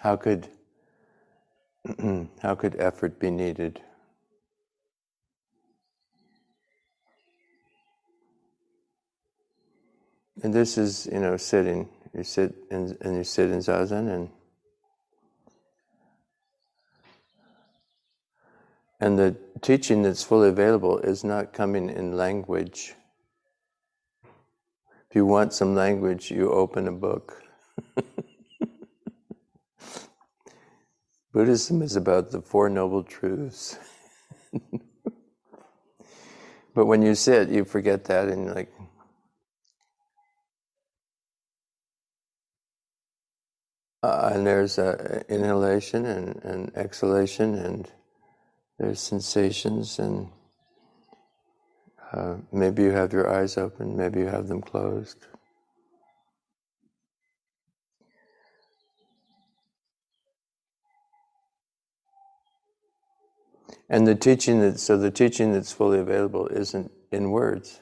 How 0.00 0.16
could 0.16 0.48
how 2.40 2.54
could 2.54 2.76
effort 2.80 3.18
be 3.18 3.30
needed? 3.30 3.80
And 10.42 10.52
this 10.52 10.78
is, 10.78 11.06
you 11.12 11.20
know, 11.20 11.36
sitting. 11.36 11.88
You 12.14 12.24
sit 12.24 12.54
in, 12.70 12.96
and 13.00 13.16
you 13.16 13.24
sit 13.24 13.50
in 13.50 13.58
zazen, 13.58 14.08
and 14.08 14.30
and 19.00 19.18
the 19.18 19.36
teaching 19.60 20.02
that's 20.02 20.22
fully 20.22 20.48
available 20.48 20.98
is 20.98 21.24
not 21.24 21.52
coming 21.52 21.90
in 21.90 22.16
language. 22.16 22.94
If 25.10 25.16
you 25.16 25.26
want 25.26 25.52
some 25.52 25.74
language, 25.74 26.30
you 26.30 26.50
open 26.50 26.88
a 26.88 26.92
book. 26.92 27.42
Buddhism 31.34 31.82
is 31.82 31.96
about 31.96 32.30
the 32.30 32.40
Four 32.40 32.70
Noble 32.70 33.02
Truths. 33.02 33.76
but 36.76 36.86
when 36.86 37.02
you 37.02 37.16
sit, 37.16 37.48
you 37.48 37.64
forget 37.64 38.04
that 38.04 38.28
and 38.28 38.44
you're 38.44 38.54
like, 38.54 38.72
uh, 44.04 44.30
and 44.32 44.46
there's 44.46 44.78
uh, 44.78 45.24
inhalation 45.28 46.06
and, 46.06 46.36
and 46.44 46.76
exhalation, 46.76 47.56
and 47.56 47.90
there's 48.78 49.00
sensations, 49.00 49.98
and 49.98 50.28
uh, 52.12 52.36
maybe 52.52 52.84
you 52.84 52.92
have 52.92 53.12
your 53.12 53.28
eyes 53.28 53.58
open, 53.58 53.96
maybe 53.96 54.20
you 54.20 54.26
have 54.26 54.46
them 54.46 54.60
closed. 54.60 55.26
And 63.88 64.06
the 64.06 64.14
teaching 64.14 64.60
that 64.60 64.80
so 64.80 64.96
the 64.96 65.10
teaching 65.10 65.52
that's 65.52 65.72
fully 65.72 65.98
available 65.98 66.46
isn't 66.48 66.90
in 67.12 67.30
words. 67.30 67.80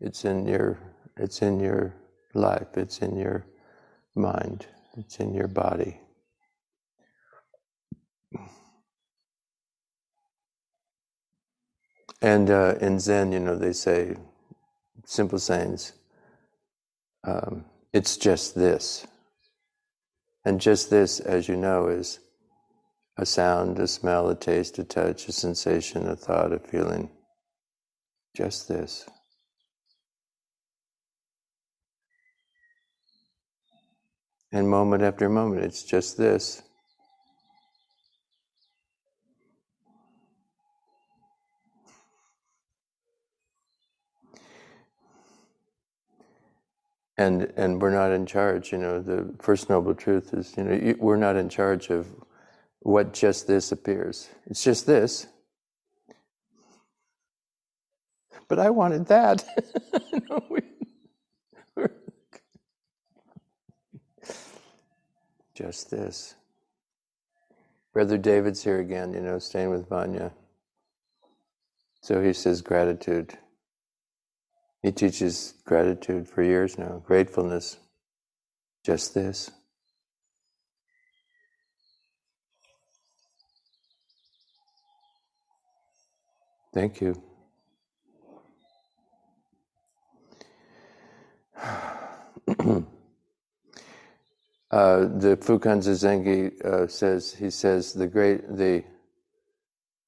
It's 0.00 0.24
in 0.24 0.46
your 0.46 0.78
it's 1.16 1.42
in 1.42 1.60
your 1.60 1.94
life, 2.34 2.76
it's 2.76 2.98
in 2.98 3.16
your 3.16 3.46
mind, 4.14 4.66
it's 4.96 5.18
in 5.18 5.34
your 5.34 5.48
body. 5.48 6.00
And 12.20 12.50
uh, 12.50 12.76
in 12.80 12.98
Zen, 13.00 13.32
you 13.32 13.40
know, 13.40 13.54
they 13.56 13.74
say 13.74 14.16
simple 15.04 15.38
sayings. 15.38 15.92
Um, 17.22 17.66
it's 17.92 18.16
just 18.16 18.54
this. 18.54 19.06
And 20.44 20.60
just 20.60 20.88
this, 20.88 21.20
as 21.20 21.48
you 21.48 21.56
know, 21.56 21.88
is 21.88 22.20
a 23.16 23.26
sound, 23.26 23.78
a 23.78 23.86
smell, 23.86 24.28
a 24.28 24.34
taste, 24.34 24.78
a 24.78 24.84
touch, 24.84 25.28
a 25.28 25.32
sensation, 25.32 26.06
a 26.08 26.16
thought, 26.16 26.52
a 26.52 26.58
feeling. 26.58 27.10
Just 28.36 28.68
this. 28.68 29.08
And 34.52 34.68
moment 34.68 35.02
after 35.02 35.28
moment, 35.28 35.62
it's 35.64 35.82
just 35.82 36.16
this. 36.16 36.62
And 47.16 47.52
and 47.56 47.80
we're 47.80 47.90
not 47.90 48.10
in 48.10 48.26
charge. 48.26 48.72
You 48.72 48.78
know, 48.78 49.00
the 49.00 49.34
first 49.40 49.70
noble 49.70 49.94
truth 49.94 50.34
is, 50.34 50.56
you 50.56 50.64
know, 50.64 50.94
we're 50.98 51.16
not 51.16 51.36
in 51.36 51.48
charge 51.48 51.90
of 51.90 52.08
what 52.84 53.12
just 53.14 53.48
this 53.48 53.72
appears. 53.72 54.28
It's 54.46 54.62
just 54.62 54.86
this. 54.86 55.26
But 58.46 58.58
I 58.60 58.70
wanted 58.70 59.06
that. 59.06 59.44
just 65.54 65.90
this. 65.90 66.34
Brother 67.92 68.18
David's 68.18 68.62
here 68.64 68.80
again, 68.80 69.14
you 69.14 69.20
know, 69.20 69.38
staying 69.38 69.70
with 69.70 69.88
Vanya. 69.88 70.32
So 72.02 72.22
he 72.22 72.34
says 72.34 72.60
gratitude. 72.60 73.38
He 74.82 74.92
teaches 74.92 75.54
gratitude 75.64 76.28
for 76.28 76.42
years 76.42 76.76
now, 76.78 77.02
gratefulness. 77.06 77.78
Just 78.84 79.14
this. 79.14 79.50
Thank 86.74 87.00
you. 87.00 87.22
uh, 91.56 92.80
the 94.72 95.38
Fukan 95.40 95.78
Zazengi 95.78 96.60
uh, 96.64 96.88
says, 96.88 97.32
he 97.32 97.48
says, 97.50 97.92
the 97.92 98.08
great, 98.08 98.56
the, 98.56 98.82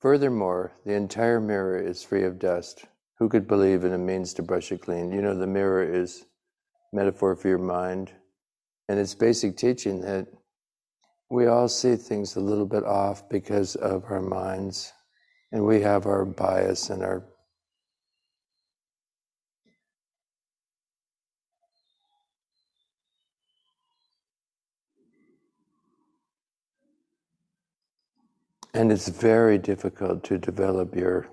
furthermore, 0.01 0.73
the 0.85 0.95
entire 0.95 1.41
mirror 1.41 1.79
is 1.79 2.03
free 2.03 2.25
of 2.25 2.41
dust. 2.41 2.87
Who 3.21 3.29
could 3.29 3.47
believe 3.47 3.85
in 3.85 3.93
a 3.93 3.99
means 3.99 4.35
to 4.35 4.43
brush 4.43 4.73
it 4.73 4.83
clean? 4.83 5.13
You 5.13 5.23
know, 5.23 5.39
the 5.39 5.47
mirror 5.47 5.85
is 5.85 6.25
metaphor 6.93 7.37
for 7.37 7.47
your 7.47 7.59
mind. 7.59 8.11
And 8.89 8.99
it's 8.99 9.15
basic 9.15 9.57
teaching 9.57 10.01
that 10.01 10.27
we 11.31 11.47
all 11.47 11.69
see 11.69 11.95
things 11.95 12.35
a 12.35 12.41
little 12.41 12.67
bit 12.67 12.83
off 12.83 13.29
because 13.29 13.77
of 13.77 14.03
our 14.11 14.21
minds 14.21 14.93
and 15.57 15.65
we 15.65 15.81
have 15.81 16.05
our 16.05 16.27
bias 16.27 16.91
and 16.91 17.03
our 17.03 17.25
and 28.75 28.93
it's 28.93 29.09
very 29.09 29.57
difficult 29.57 30.23
to 30.23 30.37
develop 30.37 30.95
your 30.95 31.27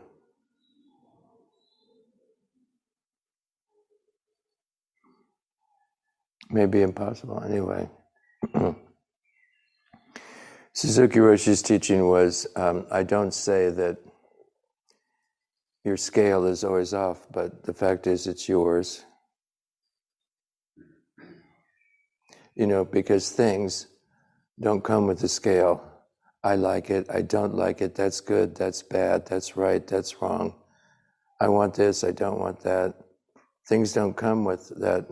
maybe 6.49 6.81
impossible. 6.81 7.43
Anyway. 7.43 7.89
Suzuki 10.73 11.19
Roshi's 11.19 11.61
teaching 11.61 12.07
was 12.07 12.47
um, 12.55 12.87
I 12.89 13.03
don't 13.03 13.33
say 13.33 13.69
that 13.69 13.97
your 15.83 15.97
scale 15.97 16.45
is 16.45 16.63
always 16.63 16.93
off, 16.93 17.27
but 17.31 17.63
the 17.63 17.73
fact 17.73 18.07
is 18.07 18.27
it's 18.27 18.47
yours. 18.47 19.03
You 22.55 22.67
know, 22.67 22.85
because 22.85 23.31
things 23.31 23.87
don't 24.59 24.83
come 24.83 25.07
with 25.07 25.23
a 25.23 25.27
scale. 25.27 25.83
I 26.43 26.55
like 26.55 26.89
it, 26.89 27.07
I 27.09 27.21
don't 27.21 27.55
like 27.55 27.81
it, 27.81 27.95
that's 27.95 28.21
good, 28.21 28.55
that's 28.55 28.83
bad, 28.83 29.25
that's 29.25 29.55
right, 29.55 29.85
that's 29.85 30.21
wrong. 30.21 30.55
I 31.39 31.47
want 31.47 31.73
this, 31.73 32.03
I 32.03 32.11
don't 32.11 32.39
want 32.39 32.61
that. 32.61 32.95
Things 33.67 33.93
don't 33.93 34.15
come 34.15 34.45
with 34.45 34.69
that 34.79 35.07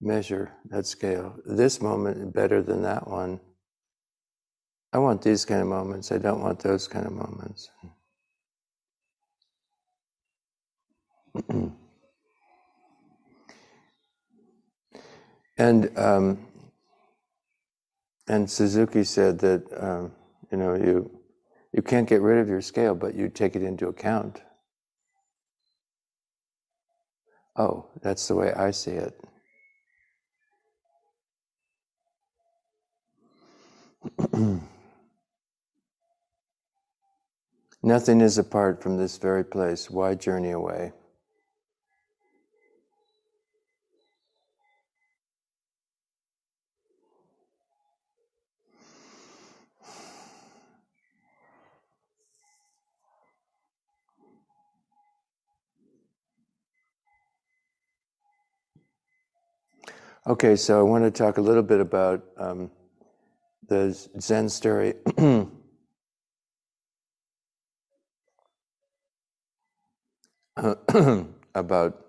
measure, 0.00 0.52
that 0.66 0.86
scale. 0.86 1.36
This 1.46 1.80
moment 1.80 2.34
better 2.34 2.62
than 2.62 2.82
that 2.82 3.08
one. 3.08 3.40
I 4.92 4.98
want 4.98 5.22
these 5.22 5.46
kind 5.46 5.62
of 5.62 5.68
moments, 5.68 6.12
I 6.12 6.18
don't 6.18 6.42
want 6.42 6.60
those 6.60 6.86
kind 6.86 7.06
of 7.06 7.12
moments. 7.12 7.70
and 15.58 15.98
um, 15.98 16.38
and 18.28 18.50
Suzuki 18.50 19.04
said 19.04 19.38
that 19.40 19.64
um, 19.82 20.12
you 20.50 20.58
know 20.58 20.74
you 20.74 21.10
you 21.72 21.82
can't 21.82 22.08
get 22.08 22.20
rid 22.20 22.38
of 22.38 22.48
your 22.48 22.60
scale, 22.60 22.94
but 22.94 23.14
you 23.14 23.28
take 23.28 23.56
it 23.56 23.62
into 23.62 23.88
account. 23.88 24.42
Oh, 27.56 27.86
that's 28.02 28.28
the 28.28 28.34
way 28.34 28.52
I 28.52 28.70
see 28.70 28.92
it. 28.92 29.20
Nothing 37.82 38.20
is 38.20 38.38
apart 38.38 38.82
from 38.82 38.96
this 38.96 39.18
very 39.18 39.44
place. 39.44 39.90
Why 39.90 40.14
journey 40.14 40.52
away? 40.52 40.92
Okay, 60.24 60.54
so 60.54 60.78
I 60.78 60.82
want 60.82 61.02
to 61.02 61.10
talk 61.10 61.38
a 61.38 61.40
little 61.40 61.64
bit 61.64 61.80
about 61.80 62.22
um, 62.36 62.70
the 63.68 63.90
Zen 64.20 64.48
story. 64.48 64.94
about 71.56 72.06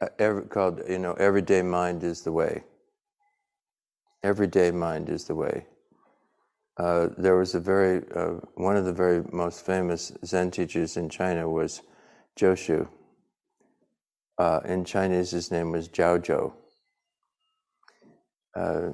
uh, 0.00 0.06
every, 0.20 0.42
called 0.42 0.80
you 0.88 1.00
know 1.00 1.14
everyday 1.14 1.60
mind 1.60 2.04
is 2.04 2.22
the 2.22 2.30
way. 2.30 2.62
Everyday 4.22 4.70
mind 4.70 5.08
is 5.08 5.24
the 5.24 5.34
way. 5.34 5.66
Uh, 6.76 7.08
there 7.18 7.36
was 7.36 7.56
a 7.56 7.60
very 7.60 8.04
uh, 8.14 8.34
one 8.54 8.76
of 8.76 8.84
the 8.84 8.92
very 8.92 9.24
most 9.32 9.66
famous 9.66 10.12
Zen 10.24 10.52
teachers 10.52 10.96
in 10.96 11.08
China 11.08 11.50
was 11.50 11.82
Joshu. 12.38 12.86
Uh, 14.38 14.60
in 14.64 14.84
Chinese, 14.84 15.32
his 15.32 15.50
name 15.50 15.72
was 15.72 15.88
Zhao 15.88 16.20
Zhou 16.20 16.52
uh, 18.56 18.92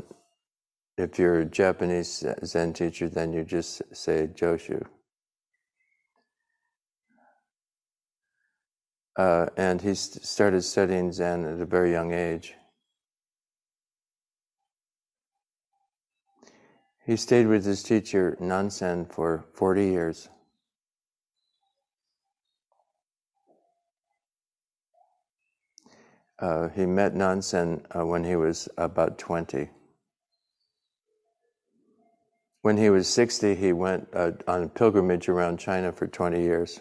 if 0.98 1.18
you're 1.18 1.40
a 1.40 1.44
Japanese 1.44 2.24
Zen 2.44 2.72
teacher, 2.72 3.08
then 3.08 3.32
you 3.32 3.44
just 3.44 3.82
say 3.94 4.28
Joshu. 4.34 4.84
Uh, 9.16 9.46
and 9.56 9.80
he 9.80 9.94
st- 9.94 10.24
started 10.24 10.62
studying 10.62 11.12
Zen 11.12 11.44
at 11.44 11.60
a 11.60 11.66
very 11.66 11.92
young 11.92 12.12
age. 12.12 12.54
He 17.04 17.16
stayed 17.16 17.46
with 17.46 17.64
his 17.64 17.82
teacher 17.82 18.36
Nansen 18.40 19.06
for 19.06 19.44
40 19.54 19.86
years. 19.86 20.28
Uh, 26.42 26.68
he 26.70 26.84
met 26.86 27.14
Nansen 27.14 27.86
uh, 27.96 28.04
when 28.04 28.24
he 28.24 28.34
was 28.34 28.68
about 28.76 29.16
20. 29.16 29.70
When 32.62 32.76
he 32.76 32.90
was 32.90 33.06
60, 33.06 33.54
he 33.54 33.72
went 33.72 34.08
uh, 34.12 34.32
on 34.48 34.64
a 34.64 34.68
pilgrimage 34.68 35.28
around 35.28 35.58
China 35.58 35.92
for 35.92 36.08
20 36.08 36.42
years, 36.42 36.80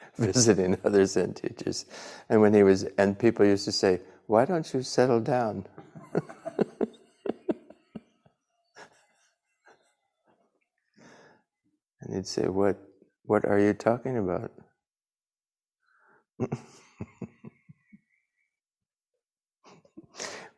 visiting 0.16 0.78
other 0.84 1.04
Zen 1.04 1.34
teachers. 1.34 1.84
And 2.30 2.40
when 2.40 2.54
he 2.54 2.62
was, 2.62 2.84
and 2.96 3.18
people 3.18 3.44
used 3.44 3.66
to 3.66 3.72
say, 3.72 4.00
"Why 4.26 4.46
don't 4.46 4.72
you 4.72 4.82
settle 4.82 5.20
down?" 5.20 5.66
and 12.00 12.14
he'd 12.14 12.26
say, 12.26 12.48
"What? 12.48 12.78
What 13.24 13.44
are 13.44 13.58
you 13.58 13.74
talking 13.74 14.16
about?" 14.16 14.50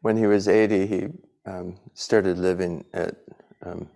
When 0.00 0.16
he 0.16 0.26
was 0.26 0.48
80, 0.48 0.86
he 0.86 1.08
um, 1.46 1.76
started 1.94 2.38
living 2.38 2.84
at, 2.92 3.16
um, 3.64 3.88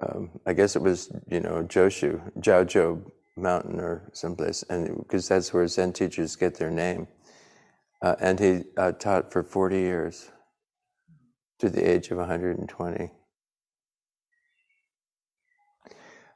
um, 0.00 0.30
I 0.46 0.52
guess 0.52 0.76
it 0.76 0.82
was, 0.82 1.10
you 1.28 1.40
know, 1.40 1.64
Joshu, 1.64 2.20
Zhao 2.38 2.64
Zhou 2.64 3.10
Mountain 3.36 3.80
or 3.80 4.08
someplace, 4.12 4.62
and 4.70 4.98
because 4.98 5.26
that's 5.28 5.52
where 5.52 5.66
Zen 5.66 5.92
teachers 5.92 6.36
get 6.36 6.54
their 6.56 6.70
name. 6.70 7.08
Uh, 8.00 8.14
and 8.20 8.38
he 8.38 8.62
uh, 8.76 8.92
taught 8.92 9.32
for 9.32 9.42
40 9.42 9.76
years 9.76 10.30
to 11.58 11.68
the 11.68 11.82
age 11.82 12.10
of 12.10 12.18
120. 12.18 13.10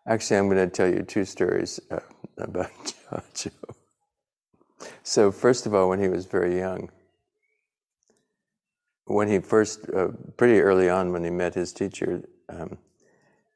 Actually, 0.07 0.37
I'm 0.39 0.49
going 0.49 0.57
to 0.57 0.75
tell 0.75 0.89
you 0.89 1.03
two 1.03 1.25
stories 1.25 1.79
uh, 1.91 2.01
about 2.39 2.73
Zhao 2.85 3.23
Zhou. 3.35 3.53
So, 5.03 5.31
first 5.31 5.67
of 5.67 5.75
all, 5.75 5.89
when 5.89 6.01
he 6.01 6.09
was 6.09 6.27
very 6.27 6.59
young, 6.59 6.91
when 9.09 9.29
he 9.29 9.39
first, 9.39 9.89
uh, 9.91 10.09
pretty 10.37 10.61
early 10.61 10.89
on, 10.89 11.13
when 11.13 11.25
he 11.25 11.31
met 11.31 11.55
his 11.55 11.73
teacher, 11.73 12.23
um, 12.49 12.79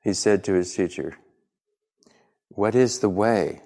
he 0.02 0.14
said 0.14 0.42
to 0.44 0.54
his 0.54 0.74
teacher, 0.74 1.16
What 2.48 2.74
is 2.74 3.00
the 3.00 3.10
way? 3.10 3.60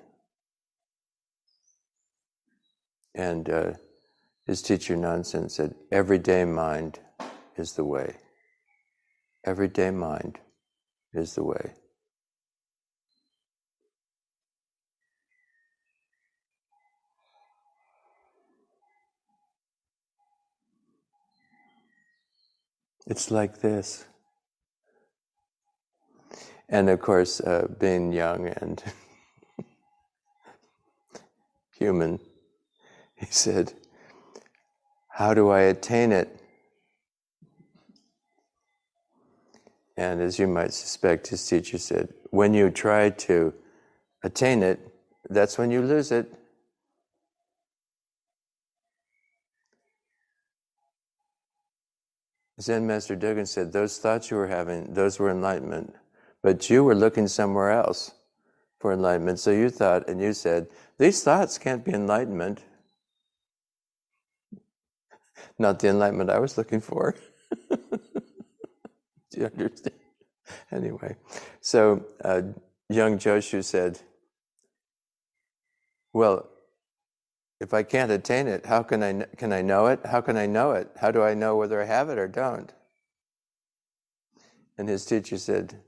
And 3.14 3.49
uh, 3.49 3.72
his 4.46 4.62
teacher, 4.62 4.96
Nansen, 4.96 5.49
said, 5.49 5.75
Everyday 5.90 6.44
mind 6.44 6.99
is 7.57 7.72
the 7.72 7.85
way. 7.85 8.16
Everyday 9.44 9.90
mind 9.90 10.40
is 11.14 11.35
the 11.35 11.44
way. 11.44 11.72
It's 23.07 23.31
like 23.31 23.61
this. 23.61 24.05
And 26.69 26.90
of 26.90 27.01
course, 27.01 27.40
uh, 27.40 27.69
being 27.79 28.12
young 28.12 28.49
and 28.49 28.83
human, 31.79 32.19
he 33.14 33.27
said, 33.27 33.73
How 35.09 35.35
do 35.35 35.51
I 35.51 35.61
attain 35.61 36.11
it? 36.11 36.40
And 39.97 40.21
as 40.21 40.38
you 40.38 40.49
might 40.49 40.75
suspect, 40.75 41.29
his 41.29 41.47
teacher 41.47 41.79
said, 41.79 42.12
When 42.31 42.53
you 42.53 42.71
try 42.71 43.11
to 43.11 43.55
attain 44.25 44.64
it, 44.64 44.81
that's 45.31 45.57
when 45.57 45.71
you 45.71 45.81
lose 45.83 46.11
it. 46.11 46.33
Zen 52.61 52.87
Master 52.87 53.16
Dogen 53.16 53.47
said, 53.47 53.73
Those 53.73 53.99
thoughts 53.99 54.31
you 54.31 54.37
were 54.37 54.47
having, 54.47 54.95
those 54.95 55.19
were 55.19 55.31
enlightenment. 55.31 55.95
But 56.42 56.71
you 56.71 56.85
were 56.85 56.95
looking 56.95 57.29
somewhere 57.29 57.71
else 57.71 58.12
for 58.79 58.92
enlightenment. 58.92 59.38
So 59.38 59.51
you 59.51 59.69
thought, 59.69 60.09
and 60.09 60.21
you 60.21 60.33
said, 60.33 60.69
These 60.99 61.23
thoughts 61.23 61.59
can't 61.59 61.85
be 61.85 61.92
enlightenment. 61.92 62.62
Not 65.59 65.81
the 65.81 65.88
enlightenment 65.88 66.31
I 66.31 66.38
was 66.38 66.57
looking 66.57 66.81
for. 66.81 67.14
Do 67.71 69.40
you 69.40 69.47
understand? 69.47 69.97
Anyway, 70.71 71.16
so 71.61 72.05
uh, 72.25 72.42
young 72.88 73.19
Joshu 73.19 73.64
said, 73.64 73.99
Well, 76.12 76.49
if 77.61 77.73
I 77.73 77.83
can't 77.83 78.11
attain 78.11 78.47
it, 78.49 78.66
how 78.66 78.83
can 78.83 79.03
I, 79.03 79.25
can 79.37 79.53
I 79.53 79.62
know 79.62 79.87
it? 79.87 80.01
How 80.05 80.21
can 80.21 80.37
I 80.37 80.47
know 80.47 80.73
it? 80.73 80.90
How 81.01 81.11
do 81.11 81.23
I 81.23 81.35
know 81.35 81.57
whether 81.57 81.81
I 81.81 81.87
have 81.87 82.11
it 82.11 82.19
or 82.19 82.29
don't? 82.29 82.73
And 84.77 84.88
his 84.88 85.07
teacher 85.07 85.38
said, 85.38 85.81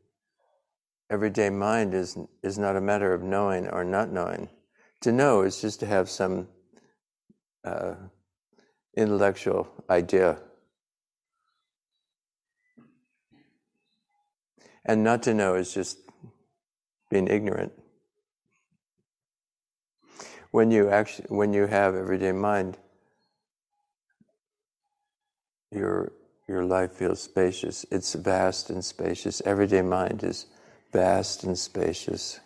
Everyday 1.11 1.51
mind 1.51 1.95
is, 1.95 2.19
is 2.43 2.59
not 2.59 2.77
a 2.77 2.81
matter 2.81 3.15
of 3.15 3.23
knowing 3.23 3.69
or 3.69 3.85
not 3.85 4.11
knowing. 4.11 4.49
To 5.03 5.13
know 5.13 5.43
is 5.43 5.61
just 5.61 5.81
to 5.81 5.87
have 5.87 6.11
some 6.11 6.49
uh, 7.65 7.95
intellectual 8.97 9.69
idea. 9.89 10.39
And 14.85 15.05
not 15.05 15.23
to 15.25 15.35
know 15.35 15.55
is 15.55 15.73
just 15.73 15.99
being 17.11 17.29
ignorant. 17.29 17.73
When 20.51 20.71
you 20.71 20.89
actually, 20.91 21.27
when 21.29 21.53
you 21.53 21.67
have 21.67 21.95
everyday 21.95 22.33
mind, 22.33 22.79
your 25.71 26.13
your 26.49 26.65
life 26.65 26.93
feels 26.93 27.21
spacious. 27.23 27.85
It's 27.91 28.15
vast 28.15 28.71
and 28.71 28.85
spacious. 28.85 29.43
Everyday 29.45 29.83
mind 29.83 30.25
is 30.25 30.47
vast 30.93 31.45
and 31.45 31.59
spacious. 31.59 32.41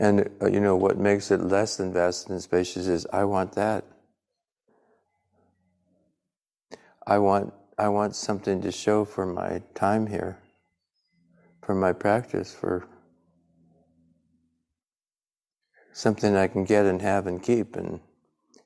And 0.00 0.30
uh, 0.42 0.48
you 0.48 0.60
know 0.60 0.76
what 0.76 0.98
makes 0.98 1.30
it 1.30 1.42
less 1.42 1.76
than 1.76 1.92
vast 1.92 2.30
and 2.30 2.42
spacious 2.42 2.86
is 2.86 3.06
I 3.12 3.24
want 3.24 3.52
that. 3.52 3.84
I 7.06 7.18
want 7.18 7.52
I 7.80 7.88
want 7.88 8.14
something 8.14 8.60
to 8.60 8.70
show 8.70 9.06
for 9.06 9.24
my 9.24 9.62
time 9.74 10.06
here, 10.06 10.38
for 11.64 11.74
my 11.74 11.94
practice, 11.94 12.54
for 12.54 12.86
something 15.94 16.36
I 16.36 16.46
can 16.46 16.64
get 16.64 16.84
and 16.84 17.00
have 17.00 17.26
and 17.26 17.42
keep 17.42 17.76
and 17.76 18.00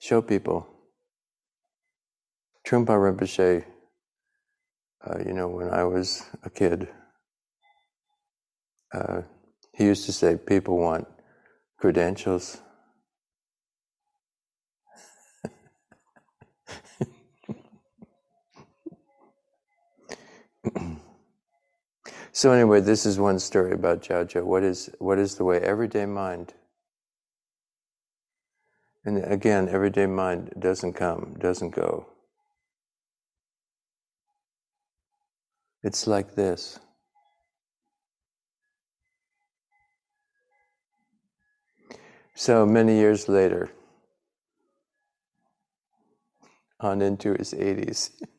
show 0.00 0.20
people. 0.20 0.66
Trungpa 2.66 2.98
Rinpoche, 2.98 3.64
uh, 5.06 5.18
you 5.24 5.32
know, 5.32 5.46
when 5.46 5.70
I 5.70 5.84
was 5.84 6.24
a 6.42 6.50
kid, 6.50 6.88
uh, 8.92 9.20
he 9.74 9.84
used 9.84 10.06
to 10.06 10.12
say, 10.12 10.36
people 10.36 10.76
want 10.76 11.06
credentials. 11.78 12.60
So 22.34 22.50
anyway, 22.50 22.80
this 22.80 23.06
is 23.06 23.18
one 23.18 23.38
story 23.38 23.72
about 23.72 24.02
Jiao 24.02 24.42
What 24.42 24.64
is 24.64 24.90
what 24.98 25.20
is 25.20 25.36
the 25.36 25.44
way 25.44 25.60
everyday 25.60 26.04
mind? 26.04 26.52
And 29.04 29.24
again, 29.24 29.68
everyday 29.68 30.06
mind 30.06 30.52
doesn't 30.58 30.94
come, 30.94 31.36
doesn't 31.38 31.70
go. 31.70 32.06
It's 35.84 36.08
like 36.08 36.34
this. 36.34 36.80
So 42.34 42.66
many 42.66 42.96
years 42.96 43.28
later, 43.28 43.70
on 46.80 47.00
into 47.00 47.34
his 47.34 47.52
80s, 47.54 48.10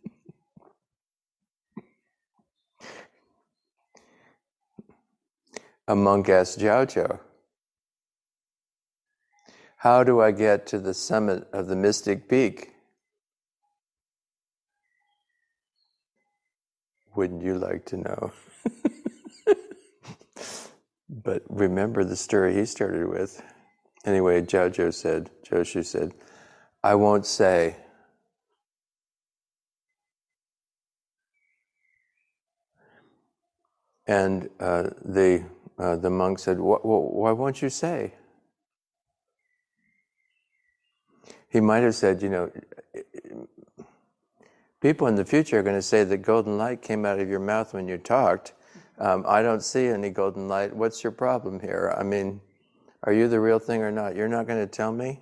a 5.88 5.96
monk 5.96 6.30
asked 6.30 6.60
Jiao 6.60 7.20
How 9.78 10.04
do 10.04 10.22
I 10.22 10.32
get 10.32 10.66
to 10.68 10.80
the 10.80 10.94
summit 10.94 11.48
of 11.54 11.68
the 11.68 11.76
mystic 11.76 12.28
peak? 12.28 12.72
Wouldn't 17.16 17.44
you 17.44 17.58
like 17.58 17.86
to 17.88 17.98
know? 17.98 18.34
but 21.10 21.44
remember 21.50 22.04
the 22.04 22.16
story 22.16 22.56
he 22.56 22.66
started 22.66 23.08
with. 23.08 23.42
Anyway, 24.06 24.42
Jiao 24.42 24.94
said, 24.94 25.32
Joshu 25.48 25.86
said, 25.86 26.14
I 26.84 26.96
won't 26.96 27.26
say. 27.26 27.78
And 34.08 34.50
uh, 34.60 34.90
the, 35.04 35.46
uh, 35.78 35.96
the 35.96 36.10
monk 36.10 36.40
said, 36.40 36.60
Why 36.60 37.32
won't 37.32 37.62
you 37.62 37.70
say? 37.70 38.14
He 41.50 41.60
might 41.60 41.84
have 41.84 41.96
said, 41.96 42.22
You 42.22 42.30
know, 42.30 42.52
people 44.82 45.08
in 45.08 45.16
the 45.16 45.26
future 45.26 45.60
are 45.60 45.64
going 45.64 45.76
to 45.76 45.82
say 45.82 46.04
that 46.04 46.18
golden 46.20 46.58
light 46.58 46.82
came 46.82 47.06
out 47.06 47.20
of 47.20 47.30
your 47.30 47.40
mouth 47.40 47.74
when 47.74 47.88
you 47.88 47.98
talked. 47.98 48.54
Um, 48.98 49.26
I 49.28 49.42
don't 49.42 49.64
see 49.64 49.88
any 49.88 50.10
golden 50.10 50.48
light. 50.48 50.74
What's 50.74 51.04
your 51.04 51.12
problem 51.12 51.60
here? 51.60 51.94
I 51.98 52.04
mean, 52.04 52.40
are 53.04 53.12
you 53.14 53.28
the 53.28 53.40
real 53.40 53.60
thing 53.60 53.82
or 53.82 53.92
not? 53.92 54.16
You're 54.16 54.30
not 54.30 54.48
going 54.48 54.60
to 54.60 54.68
tell 54.72 54.94
me? 54.94 55.20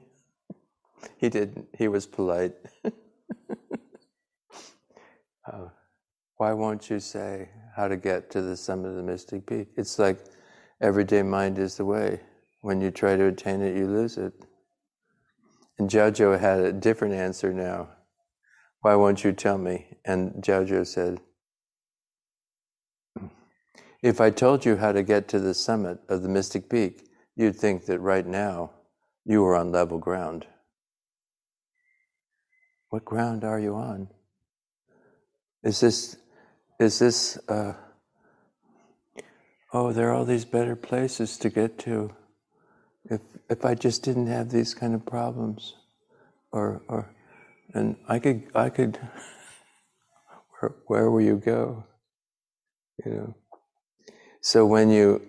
He 1.17 1.29
didn't. 1.29 1.67
He 1.77 1.87
was 1.87 2.05
polite. 2.05 2.53
uh, 2.85 2.91
why 6.37 6.53
won't 6.53 6.89
you 6.89 6.99
say 6.99 7.49
how 7.75 7.87
to 7.87 7.97
get 7.97 8.29
to 8.31 8.41
the 8.41 8.55
summit 8.55 8.89
of 8.89 8.95
the 8.95 9.03
mystic 9.03 9.45
peak? 9.45 9.69
It's 9.75 9.99
like 9.99 10.19
everyday 10.83 11.23
mind 11.23 11.57
is 11.57 11.77
the 11.77 11.85
way. 11.85 12.19
When 12.61 12.81
you 12.81 12.91
try 12.91 13.15
to 13.15 13.27
attain 13.27 13.61
it, 13.61 13.75
you 13.75 13.87
lose 13.87 14.17
it. 14.17 14.33
And 15.79 15.89
Jiao 15.89 16.39
had 16.39 16.59
a 16.59 16.73
different 16.73 17.13
answer 17.13 17.53
now. 17.53 17.89
Why 18.81 18.95
won't 18.95 19.23
you 19.23 19.31
tell 19.31 19.57
me? 19.57 19.97
And 20.05 20.33
Jiao 20.43 20.85
said, 20.85 21.21
If 24.03 24.19
I 24.19 24.29
told 24.29 24.65
you 24.65 24.75
how 24.75 24.91
to 24.91 25.01
get 25.01 25.29
to 25.29 25.39
the 25.39 25.53
summit 25.53 25.99
of 26.09 26.21
the 26.21 26.29
mystic 26.29 26.69
peak, 26.69 27.07
you'd 27.35 27.55
think 27.55 27.85
that 27.85 27.99
right 27.99 28.27
now 28.27 28.71
you 29.25 29.41
were 29.41 29.55
on 29.55 29.71
level 29.71 29.97
ground. 29.97 30.45
What 32.89 33.05
ground 33.05 33.45
are 33.45 33.59
you 33.59 33.75
on? 33.75 34.09
Is 35.63 35.79
this, 35.79 36.17
is 36.79 36.99
this, 36.99 37.37
uh, 37.47 37.73
oh, 39.73 39.91
there 39.91 40.09
are 40.09 40.13
all 40.13 40.25
these 40.25 40.45
better 40.45 40.75
places 40.75 41.37
to 41.39 41.49
get 41.49 41.79
to. 41.79 42.11
If, 43.09 43.21
if 43.49 43.65
I 43.65 43.73
just 43.73 44.03
didn't 44.03 44.27
have 44.27 44.49
these 44.49 44.73
kind 44.73 44.93
of 44.93 45.05
problems, 45.05 45.73
or, 46.51 46.81
or, 46.87 47.13
and 47.73 47.97
I 48.07 48.19
could, 48.19 48.43
I 48.53 48.69
could, 48.69 48.97
where, 50.59 50.75
where 50.85 51.11
will 51.11 51.21
you 51.21 51.37
go? 51.37 51.83
You 53.03 53.11
know. 53.11 53.35
So 54.41 54.65
when 54.65 54.89
you, 54.89 55.21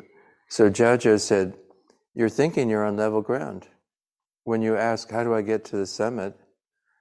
so 0.48 0.70
Jiao 0.70 1.18
said, 1.18 1.54
you're 2.14 2.28
thinking 2.28 2.68
you're 2.68 2.84
on 2.84 2.96
level 2.96 3.22
ground. 3.22 3.66
When 4.44 4.60
you 4.60 4.76
ask, 4.76 5.10
how 5.10 5.24
do 5.24 5.34
I 5.34 5.40
get 5.40 5.64
to 5.66 5.76
the 5.76 5.86
summit? 5.86 6.36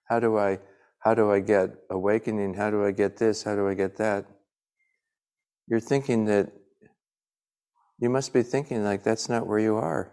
How 0.07 0.19
do 0.19 0.37
I, 0.37 0.59
how 0.99 1.13
do 1.13 1.29
I 1.29 1.41
get 1.41 1.71
awakening? 1.89 2.53
How 2.53 2.71
do 2.71 2.85
I 2.85 2.91
get 2.91 3.17
this? 3.17 3.43
How 3.43 3.55
do 3.55 3.67
I 3.67 3.73
get 3.73 3.97
that? 3.97 4.25
You're 5.67 5.81
thinking 5.81 6.25
that 6.25 6.53
you 8.03 8.09
must 8.09 8.33
be 8.33 8.43
thinking 8.43 8.83
like 8.83 9.01
that's 9.01 9.29
not 9.29 9.47
where 9.47 9.59
you 9.59 9.77
are. 9.77 10.09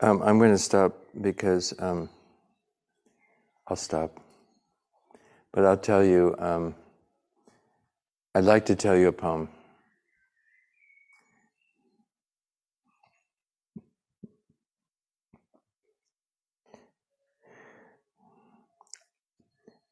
Um, 0.00 0.22
I'm 0.22 0.38
going 0.38 0.52
to 0.52 0.58
stop 0.58 0.94
because 1.20 1.72
um, 1.78 2.10
I'll 3.68 3.76
stop. 3.76 4.20
But 5.52 5.64
I'll 5.64 5.78
tell 5.78 6.04
you, 6.04 6.34
um, 6.38 6.74
I'd 8.34 8.44
like 8.44 8.66
to 8.66 8.76
tell 8.76 8.96
you 8.96 9.08
a 9.08 9.12
poem. 9.12 9.48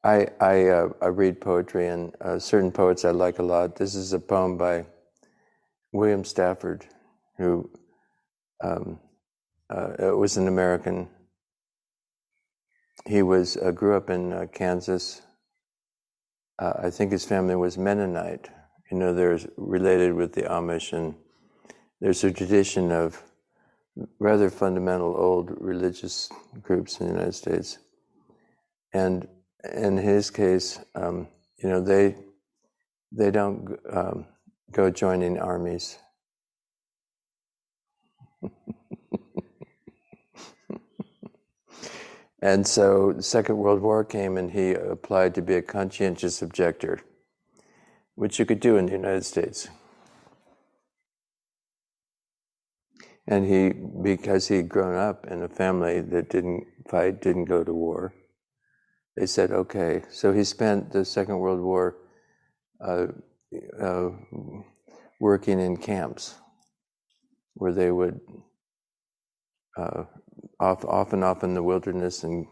I, 0.03 0.27
I, 0.39 0.67
uh, 0.67 0.89
I 1.01 1.07
read 1.07 1.41
poetry, 1.41 1.87
and 1.87 2.13
uh, 2.21 2.37
certain 2.37 2.71
poets 2.71 3.05
I 3.05 3.11
like 3.11 3.39
a 3.39 3.43
lot. 3.43 3.75
This 3.75 3.95
is 3.95 4.13
a 4.13 4.19
poem 4.19 4.57
by 4.57 4.85
William 5.93 6.23
Stafford, 6.23 6.85
who 7.37 7.69
um, 8.63 8.99
uh, 9.69 9.93
it 9.99 10.17
was 10.17 10.37
an 10.37 10.47
American. 10.47 11.09
He 13.07 13.23
was 13.23 13.57
uh, 13.57 13.71
grew 13.71 13.97
up 13.97 14.09
in 14.09 14.33
uh, 14.33 14.47
Kansas. 14.53 15.21
Uh, 16.59 16.73
I 16.83 16.89
think 16.91 17.11
his 17.11 17.25
family 17.25 17.55
was 17.55 17.77
Mennonite. 17.77 18.49
You 18.91 18.97
know, 18.97 19.13
they're 19.13 19.39
related 19.57 20.13
with 20.13 20.33
the 20.33 20.43
Amish, 20.43 20.93
and 20.93 21.15
there's 22.01 22.23
a 22.23 22.31
tradition 22.31 22.91
of 22.91 23.21
rather 24.19 24.49
fundamental 24.49 25.15
old 25.17 25.51
religious 25.61 26.29
groups 26.61 26.99
in 27.01 27.07
the 27.07 27.13
United 27.13 27.33
States. 27.33 27.77
and 28.93 29.27
in 29.75 29.97
his 29.97 30.31
case, 30.31 30.79
um, 30.95 31.27
you 31.57 31.69
know, 31.69 31.81
they 31.81 32.15
they 33.11 33.31
don't 33.31 33.77
um, 33.91 34.25
go 34.71 34.91
joining 34.91 35.39
armies. 35.39 35.99
and 42.45 42.67
so 42.67 43.11
the 43.13 43.23
Second 43.23 43.57
World 43.57 43.81
War 43.81 44.05
came 44.05 44.37
and 44.37 44.51
he 44.51 44.73
applied 44.73 45.33
to 45.33 45.41
be 45.41 45.55
a 45.55 45.63
conscientious 45.63 46.43
objector, 46.43 47.01
which 48.13 48.37
you 48.37 48.45
could 48.45 48.59
do 48.59 48.77
in 48.77 48.85
the 48.85 48.91
United 48.91 49.25
States. 49.25 49.67
And 53.27 53.47
he, 53.47 53.69
because 53.69 54.47
he'd 54.47 54.69
grown 54.69 54.95
up 54.95 55.25
in 55.25 55.41
a 55.41 55.49
family 55.49 56.01
that 56.01 56.29
didn't 56.29 56.67
fight, 56.87 57.19
didn't 57.19 57.45
go 57.45 57.63
to 57.63 57.73
war, 57.73 58.13
they 59.17 59.25
said, 59.25 59.49
okay. 59.49 60.03
So 60.11 60.31
he 60.31 60.43
spent 60.43 60.91
the 60.91 61.03
Second 61.03 61.39
World 61.39 61.61
War 61.61 61.97
uh, 62.79 63.07
uh, 63.81 64.09
working 65.19 65.59
in 65.59 65.77
camps 65.77 66.35
where 67.55 67.73
they 67.73 67.89
would 67.89 68.19
uh, 69.79 70.03
off, 70.59 70.85
off 70.85 71.13
and 71.13 71.23
off 71.23 71.43
in 71.43 71.53
the 71.53 71.63
wilderness 71.63 72.23
and 72.23 72.47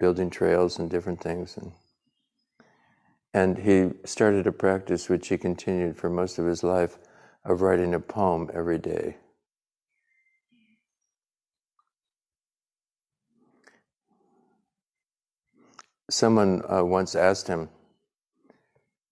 building 0.00 0.30
trails 0.30 0.78
and 0.78 0.90
different 0.90 1.20
things. 1.20 1.56
And, 1.56 1.72
and 3.34 3.58
he 3.58 3.90
started 4.06 4.46
a 4.46 4.52
practice 4.52 5.08
which 5.08 5.28
he 5.28 5.38
continued 5.38 5.96
for 5.96 6.10
most 6.10 6.38
of 6.38 6.46
his 6.46 6.62
life 6.64 6.98
of 7.44 7.62
writing 7.62 7.94
a 7.94 8.00
poem 8.00 8.50
every 8.54 8.78
day. 8.78 9.16
Someone 16.10 16.62
uh, 16.70 16.84
once 16.84 17.14
asked 17.14 17.48
him, 17.48 17.68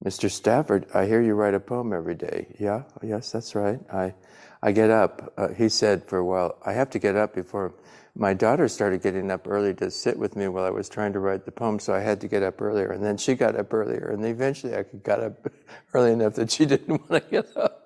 Mr. 0.04 0.30
Stafford, 0.30 0.86
I 0.94 1.06
hear 1.06 1.22
you 1.22 1.34
write 1.34 1.54
a 1.54 1.60
poem 1.60 1.92
every 1.92 2.14
day. 2.14 2.54
Yeah, 2.58 2.84
yes, 3.02 3.32
that's 3.32 3.54
right. 3.54 3.80
I, 3.92 4.14
I 4.62 4.72
get 4.72 4.90
up. 4.90 5.32
Uh, 5.36 5.48
he 5.48 5.68
said 5.68 6.08
for 6.08 6.18
a 6.18 6.24
while, 6.24 6.56
I 6.64 6.72
have 6.72 6.90
to 6.90 6.98
get 6.98 7.16
up 7.16 7.34
before 7.34 7.74
my 8.14 8.34
daughter 8.34 8.68
started 8.68 9.02
getting 9.02 9.30
up 9.30 9.48
early 9.48 9.72
to 9.74 9.90
sit 9.90 10.18
with 10.18 10.36
me 10.36 10.46
while 10.46 10.64
I 10.64 10.70
was 10.70 10.88
trying 10.88 11.14
to 11.14 11.18
write 11.18 11.46
the 11.46 11.50
poem, 11.50 11.78
so 11.78 11.94
I 11.94 12.00
had 12.00 12.20
to 12.20 12.28
get 12.28 12.42
up 12.42 12.60
earlier. 12.60 12.92
And 12.92 13.02
then 13.02 13.16
she 13.16 13.34
got 13.34 13.56
up 13.56 13.72
earlier, 13.72 14.10
and 14.10 14.24
eventually 14.24 14.76
I 14.76 14.82
got 14.82 15.20
up 15.20 15.50
early 15.94 16.12
enough 16.12 16.34
that 16.34 16.50
she 16.50 16.66
didn't 16.66 16.88
want 17.10 17.24
to 17.24 17.30
get 17.30 17.56
up. 17.56 17.78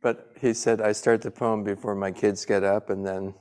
but 0.00 0.32
he 0.40 0.54
said, 0.54 0.80
I 0.80 0.92
start 0.92 1.20
the 1.22 1.30
poem 1.30 1.64
before 1.64 1.94
my 1.94 2.12
kids 2.12 2.44
get 2.46 2.62
up, 2.62 2.88
and 2.88 3.04
then 3.04 3.34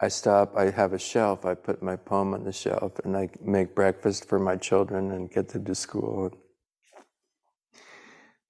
I 0.00 0.08
stop, 0.08 0.54
I 0.56 0.70
have 0.70 0.92
a 0.92 0.98
shelf, 0.98 1.46
I 1.46 1.54
put 1.54 1.82
my 1.82 1.96
poem 1.96 2.34
on 2.34 2.44
the 2.44 2.52
shelf, 2.52 3.00
and 3.02 3.16
I 3.16 3.30
make 3.40 3.74
breakfast 3.74 4.28
for 4.28 4.38
my 4.38 4.56
children 4.56 5.10
and 5.10 5.30
get 5.30 5.48
them 5.48 5.64
to 5.64 5.74
school. 5.74 6.32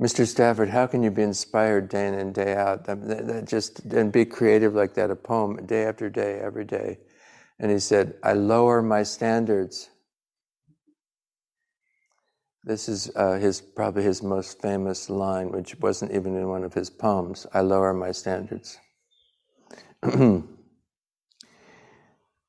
Mr. 0.02 0.26
Stafford, 0.26 0.68
how 0.68 0.84
can 0.88 1.04
you 1.04 1.12
be 1.12 1.22
inspired 1.22 1.88
day 1.88 2.08
in 2.08 2.14
and 2.14 2.34
day 2.34 2.56
out? 2.56 2.86
That, 2.86 3.06
that 3.06 3.46
just 3.46 3.78
and 3.84 4.10
be 4.10 4.24
creative 4.24 4.74
like 4.74 4.94
that, 4.94 5.12
a 5.12 5.16
poem 5.16 5.64
day 5.64 5.84
after 5.84 6.10
day, 6.10 6.40
every 6.40 6.64
day. 6.64 6.98
And 7.60 7.70
he 7.70 7.78
said, 7.78 8.14
I 8.24 8.32
lower 8.32 8.82
my 8.82 9.04
standards. 9.04 9.90
This 12.64 12.88
is 12.88 13.12
uh, 13.14 13.34
his 13.34 13.60
probably 13.60 14.02
his 14.02 14.24
most 14.24 14.60
famous 14.60 15.08
line, 15.08 15.52
which 15.52 15.78
wasn't 15.78 16.10
even 16.10 16.36
in 16.36 16.48
one 16.48 16.64
of 16.64 16.74
his 16.74 16.90
poems. 16.90 17.46
I 17.54 17.60
lower 17.60 17.94
my 17.94 18.10
standards. 18.10 18.78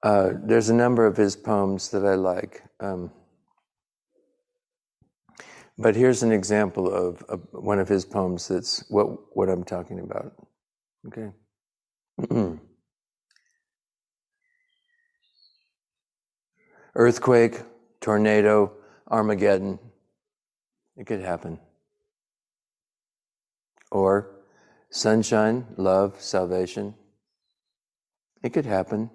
Uh, 0.04 0.34
there's 0.44 0.68
a 0.68 0.74
number 0.74 1.06
of 1.06 1.16
his 1.16 1.34
poems 1.34 1.90
that 1.90 2.06
I 2.06 2.16
like. 2.16 2.62
Um, 2.82 3.10
but 5.78 5.96
here's 5.96 6.24
an 6.24 6.32
example 6.32 6.94
of, 6.94 7.24
of, 7.24 7.42
one 7.52 7.80
of 7.80 7.88
his 7.88 8.06
poems 8.06 8.48
that's 8.48 8.84
what, 8.90 9.36
what 9.36 9.50
I'm 9.50 9.64
talking 9.64 10.00
about. 10.00 10.34
Okay. 11.08 11.32
Earthquake, 16.96 17.62
tornado, 18.02 18.72
Armageddon. 19.10 19.80
It 20.96 21.08
could 21.08 21.22
happen. 21.22 21.60
Or 23.92 24.30
sunshine, 24.92 25.66
love, 25.78 26.22
salvation. 26.22 26.94
It 28.44 28.54
could 28.54 28.66
happen. 28.66 29.10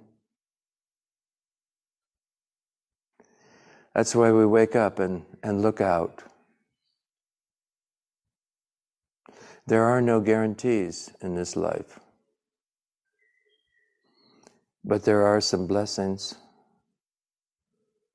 That's 3.95 4.15
why 4.15 4.33
we 4.33 4.45
wake 4.47 4.75
up 4.75 4.99
and, 4.99 5.25
and 5.43 5.63
look 5.63 5.81
out. 5.81 6.23
There 9.69 9.85
are 9.85 10.01
no 10.01 10.19
guarantees 10.23 11.11
in 11.21 11.35
this 11.35 11.55
life, 11.55 12.01
but 14.83 15.05
there 15.05 15.27
are 15.27 15.43
some 15.43 15.67
blessings, 15.67 16.37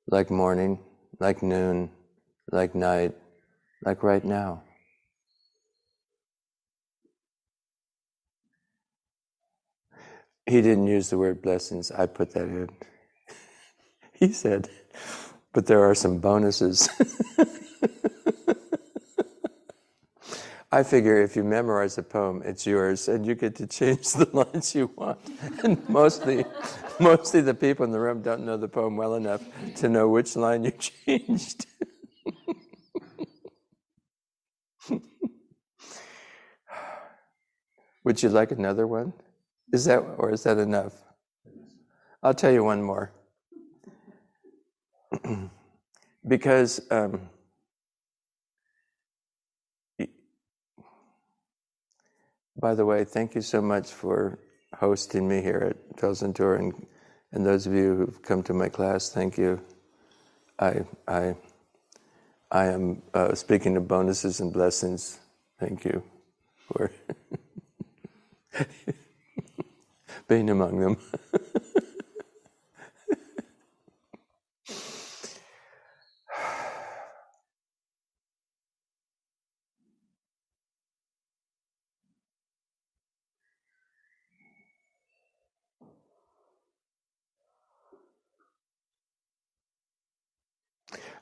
like 0.08 0.32
morning, 0.32 0.80
like 1.20 1.44
noon, 1.44 1.90
like 2.50 2.74
night, 2.74 3.14
like 3.84 4.02
right 4.02 4.24
now. 4.24 4.64
He 10.46 10.60
didn't 10.60 10.88
use 10.88 11.10
the 11.10 11.18
word 11.18 11.40
blessings, 11.40 11.92
I 11.92 12.06
put 12.06 12.32
that 12.32 12.48
in. 12.48 12.70
he 14.14 14.32
said, 14.32 14.70
but 15.52 15.66
there 15.66 15.88
are 15.88 15.94
some 15.94 16.18
bonuses. 16.18 16.88
I 20.74 20.82
figure 20.82 21.22
if 21.22 21.36
you 21.36 21.44
memorize 21.44 21.98
a 21.98 22.02
poem, 22.02 22.42
it's 22.44 22.66
yours, 22.66 23.06
and 23.06 23.24
you 23.24 23.36
get 23.36 23.54
to 23.56 23.66
change 23.68 24.12
the 24.12 24.28
lines 24.32 24.74
you 24.74 24.90
want. 24.96 25.20
And 25.62 25.88
mostly, 25.88 26.44
mostly 26.98 27.42
the 27.42 27.54
people 27.54 27.84
in 27.84 27.92
the 27.92 28.00
room 28.00 28.22
don't 28.22 28.44
know 28.44 28.56
the 28.56 28.66
poem 28.66 28.96
well 28.96 29.14
enough 29.14 29.44
to 29.76 29.88
know 29.88 30.08
which 30.08 30.34
line 30.34 30.64
you 30.64 30.72
changed. 31.06 31.66
Would 38.02 38.20
you 38.20 38.28
like 38.30 38.50
another 38.50 38.88
one? 38.88 39.12
Is 39.72 39.84
that 39.84 39.98
or 40.18 40.32
is 40.32 40.42
that 40.42 40.58
enough? 40.58 40.94
I'll 42.20 42.34
tell 42.34 42.50
you 42.50 42.64
one 42.64 42.82
more. 42.82 43.12
because 46.26 46.80
um, 46.90 47.30
by 52.58 52.74
the 52.74 52.84
way, 52.84 53.04
thank 53.04 53.34
you 53.34 53.40
so 53.40 53.60
much 53.60 53.90
for 53.90 54.38
hosting 54.74 55.28
me 55.28 55.42
here 55.42 55.74
at 55.74 55.96
Felsentor, 55.96 56.58
and 56.58 56.86
and 57.32 57.44
those 57.44 57.66
of 57.66 57.74
you 57.74 57.96
who've 57.96 58.22
come 58.22 58.42
to 58.44 58.54
my 58.54 58.68
class, 58.68 59.10
thank 59.10 59.36
you. 59.36 59.60
I 60.58 60.84
I 61.08 61.36
I 62.50 62.66
am 62.66 63.02
uh, 63.12 63.34
speaking 63.34 63.76
of 63.76 63.88
bonuses 63.88 64.40
and 64.40 64.52
blessings. 64.52 65.18
Thank 65.58 65.84
you 65.84 66.02
for 66.58 66.90
being 70.28 70.50
among 70.50 70.78
them. 70.78 70.96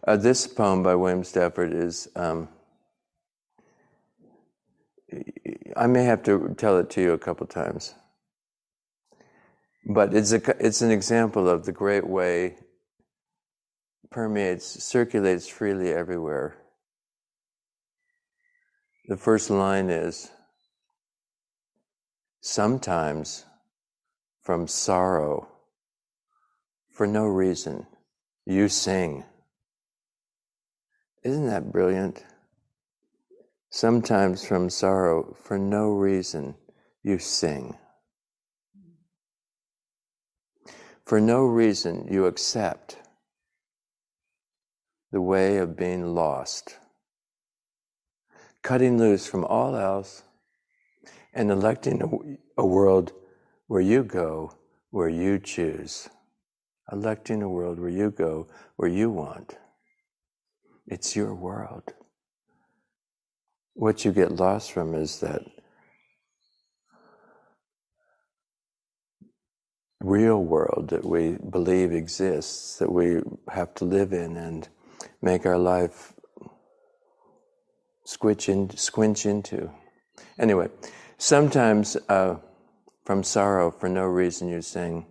Uh, 0.05 0.16
this 0.16 0.48
poem 0.48 0.82
by 0.82 0.96
William 0.96 1.22
Stafford 1.22 1.72
is. 1.72 2.09
Um, 2.16 2.48
I 5.76 5.86
may 5.86 6.05
have 6.05 6.24
to 6.24 6.55
tell 6.59 6.78
it 6.78 6.90
to 6.90 7.03
you 7.03 7.12
a 7.12 7.18
couple 7.18 7.46
times, 7.46 7.94
but 9.86 10.12
it's 10.12 10.32
a 10.32 10.42
it's 10.64 10.82
an 10.82 10.90
example 10.90 11.48
of 11.48 11.66
the 11.66 11.72
great 11.72 12.07
way 12.07 12.57
permeates 14.11 14.82
circulates 14.82 15.46
freely 15.46 15.92
everywhere. 15.92 16.57
The 19.07 19.16
first 19.16 19.50
line 19.50 19.88
is 19.88 20.30
sometimes 22.40 23.44
from 24.42 24.66
sorrow 24.66 25.48
for 26.90 27.07
no 27.07 27.26
reason 27.26 27.86
you 28.44 28.68
sing 28.68 29.24
isn't 31.24 31.46
that 31.46 31.72
brilliant? 31.72 32.24
Sometimes 33.70 34.44
from 34.44 34.68
sorrow, 34.70 35.36
for 35.42 35.58
no 35.58 35.90
reason, 35.90 36.54
you 37.02 37.18
sing. 37.18 37.76
for 41.12 41.20
no 41.20 41.44
reason 41.44 42.08
you 42.10 42.26
accept 42.26 42.96
the 45.10 45.20
way 45.20 45.58
of 45.58 45.76
being 45.76 46.14
lost, 46.14 46.78
cutting 48.62 48.98
loose 48.98 49.26
from 49.26 49.44
all 49.44 49.76
else 49.76 50.22
and 51.34 51.50
electing 51.50 52.00
a, 52.56 52.62
a 52.62 52.66
world 52.66 53.12
where 53.66 53.80
you 53.80 54.02
go, 54.02 54.54
where 54.90 55.08
you 55.08 55.38
choose. 55.38 56.08
Electing 56.90 57.42
a 57.42 57.48
world 57.48 57.78
where 57.78 57.90
you 57.90 58.10
go, 58.10 58.46
where 58.76 58.88
you 58.90 59.10
want. 59.10 59.56
It's 60.86 61.16
your 61.16 61.34
world. 61.34 61.94
What 63.74 64.04
you 64.04 64.12
get 64.12 64.32
lost 64.32 64.72
from 64.72 64.94
is 64.94 65.20
that 65.20 65.42
real 70.02 70.42
world 70.42 70.88
that 70.90 71.04
we 71.04 71.36
believe 71.50 71.92
exists, 71.92 72.78
that 72.78 72.90
we 72.92 73.20
have 73.48 73.74
to 73.76 73.84
live 73.84 74.12
in 74.12 74.36
and 74.36 74.68
make 75.20 75.46
our 75.46 75.58
life 75.58 76.12
squinch, 78.04 78.48
in, 78.48 78.76
squinch 78.76 79.24
into. 79.24 79.70
Anyway, 80.38 80.68
sometimes 81.18 81.96
uh, 82.08 82.36
from 83.04 83.22
sorrow, 83.22 83.70
for 83.70 83.88
no 83.88 84.04
reason, 84.04 84.48
you 84.48 84.60
sing. 84.60 85.06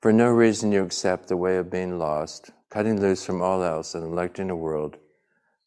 For 0.00 0.12
no 0.12 0.28
reason, 0.28 0.72
you 0.72 0.82
accept 0.82 1.28
the 1.28 1.36
way 1.36 1.56
of 1.56 1.70
being 1.70 1.98
lost, 1.98 2.50
cutting 2.70 3.00
loose 3.00 3.24
from 3.24 3.42
all 3.42 3.62
else 3.62 3.94
and 3.94 4.04
electing 4.04 4.48
a 4.48 4.56
world 4.56 4.96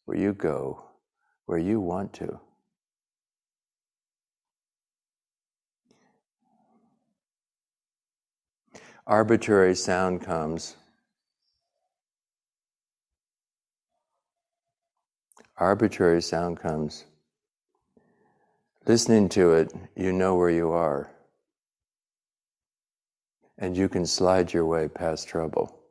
where 0.06 0.16
you 0.16 0.32
go, 0.32 0.82
where 1.46 1.58
you 1.58 1.80
want 1.80 2.12
to. 2.14 2.40
Arbitrary 9.06 9.74
sound 9.74 10.22
comes. 10.22 10.76
Arbitrary 15.58 16.22
sound 16.22 16.58
comes. 16.58 17.04
Listening 18.86 19.28
to 19.30 19.52
it, 19.52 19.72
you 19.94 20.12
know 20.12 20.34
where 20.34 20.50
you 20.50 20.70
are. 20.70 21.10
And 23.58 23.76
you 23.76 23.88
can 23.88 24.06
slide 24.06 24.52
your 24.52 24.64
way 24.64 24.88
past 24.88 25.28
trouble. 25.28 25.83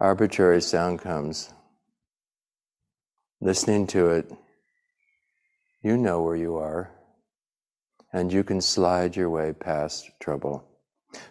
Arbitrary 0.00 0.62
sound 0.62 0.98
comes. 1.00 1.52
Listening 3.42 3.86
to 3.88 4.06
it, 4.06 4.32
you 5.82 5.98
know 5.98 6.22
where 6.22 6.36
you 6.36 6.56
are. 6.56 6.90
And 8.10 8.32
you 8.32 8.42
can 8.42 8.62
slide 8.62 9.14
your 9.14 9.28
way 9.28 9.52
past 9.52 10.10
trouble. 10.18 10.64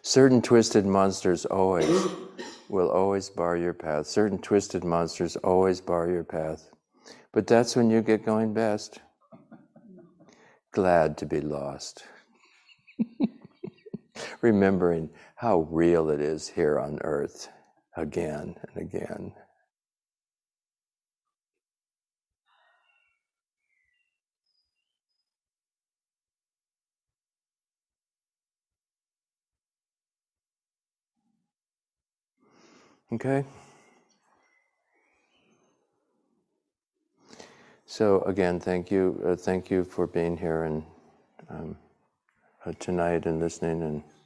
Certain 0.04 0.40
twisted 0.40 0.86
monsters 0.86 1.46
always 1.46 1.90
will 2.70 2.92
always 2.92 3.30
bar 3.30 3.58
your 3.58 3.74
path. 3.74 4.06
Certain 4.06 4.38
twisted 4.38 4.84
monsters 4.84 5.36
always 5.38 5.82
bar 5.82 6.08
your 6.08 6.24
path. 6.24 6.70
But 7.34 7.48
that's 7.48 7.76
when 7.76 7.90
you 7.90 8.02
get 8.02 8.24
going 8.24 8.54
best 8.54 9.00
glad 10.72 11.18
to 11.18 11.26
be 11.26 11.42
lost. 11.42 12.04
Remembering 14.42 15.10
how 15.36 15.62
real 15.72 16.12
it 16.12 16.22
is 16.22 16.48
here 16.48 16.78
on 16.78 17.00
earth 17.02 17.50
again 17.96 18.56
and 18.76 18.88
again. 18.88 19.34
Okay? 33.14 33.44
So 37.86 38.22
again, 38.22 38.60
thank 38.60 38.92
you, 38.92 39.22
uh, 39.26 39.36
thank 39.36 39.72
you 39.72 39.84
for 39.84 40.06
being 40.06 40.38
here 40.38 40.64
and 40.64 40.84
um, 41.50 41.78
uh, 42.66 42.74
tonight 42.80 43.26
and 43.26 43.40
listening 43.40 43.82
and. 43.82 44.19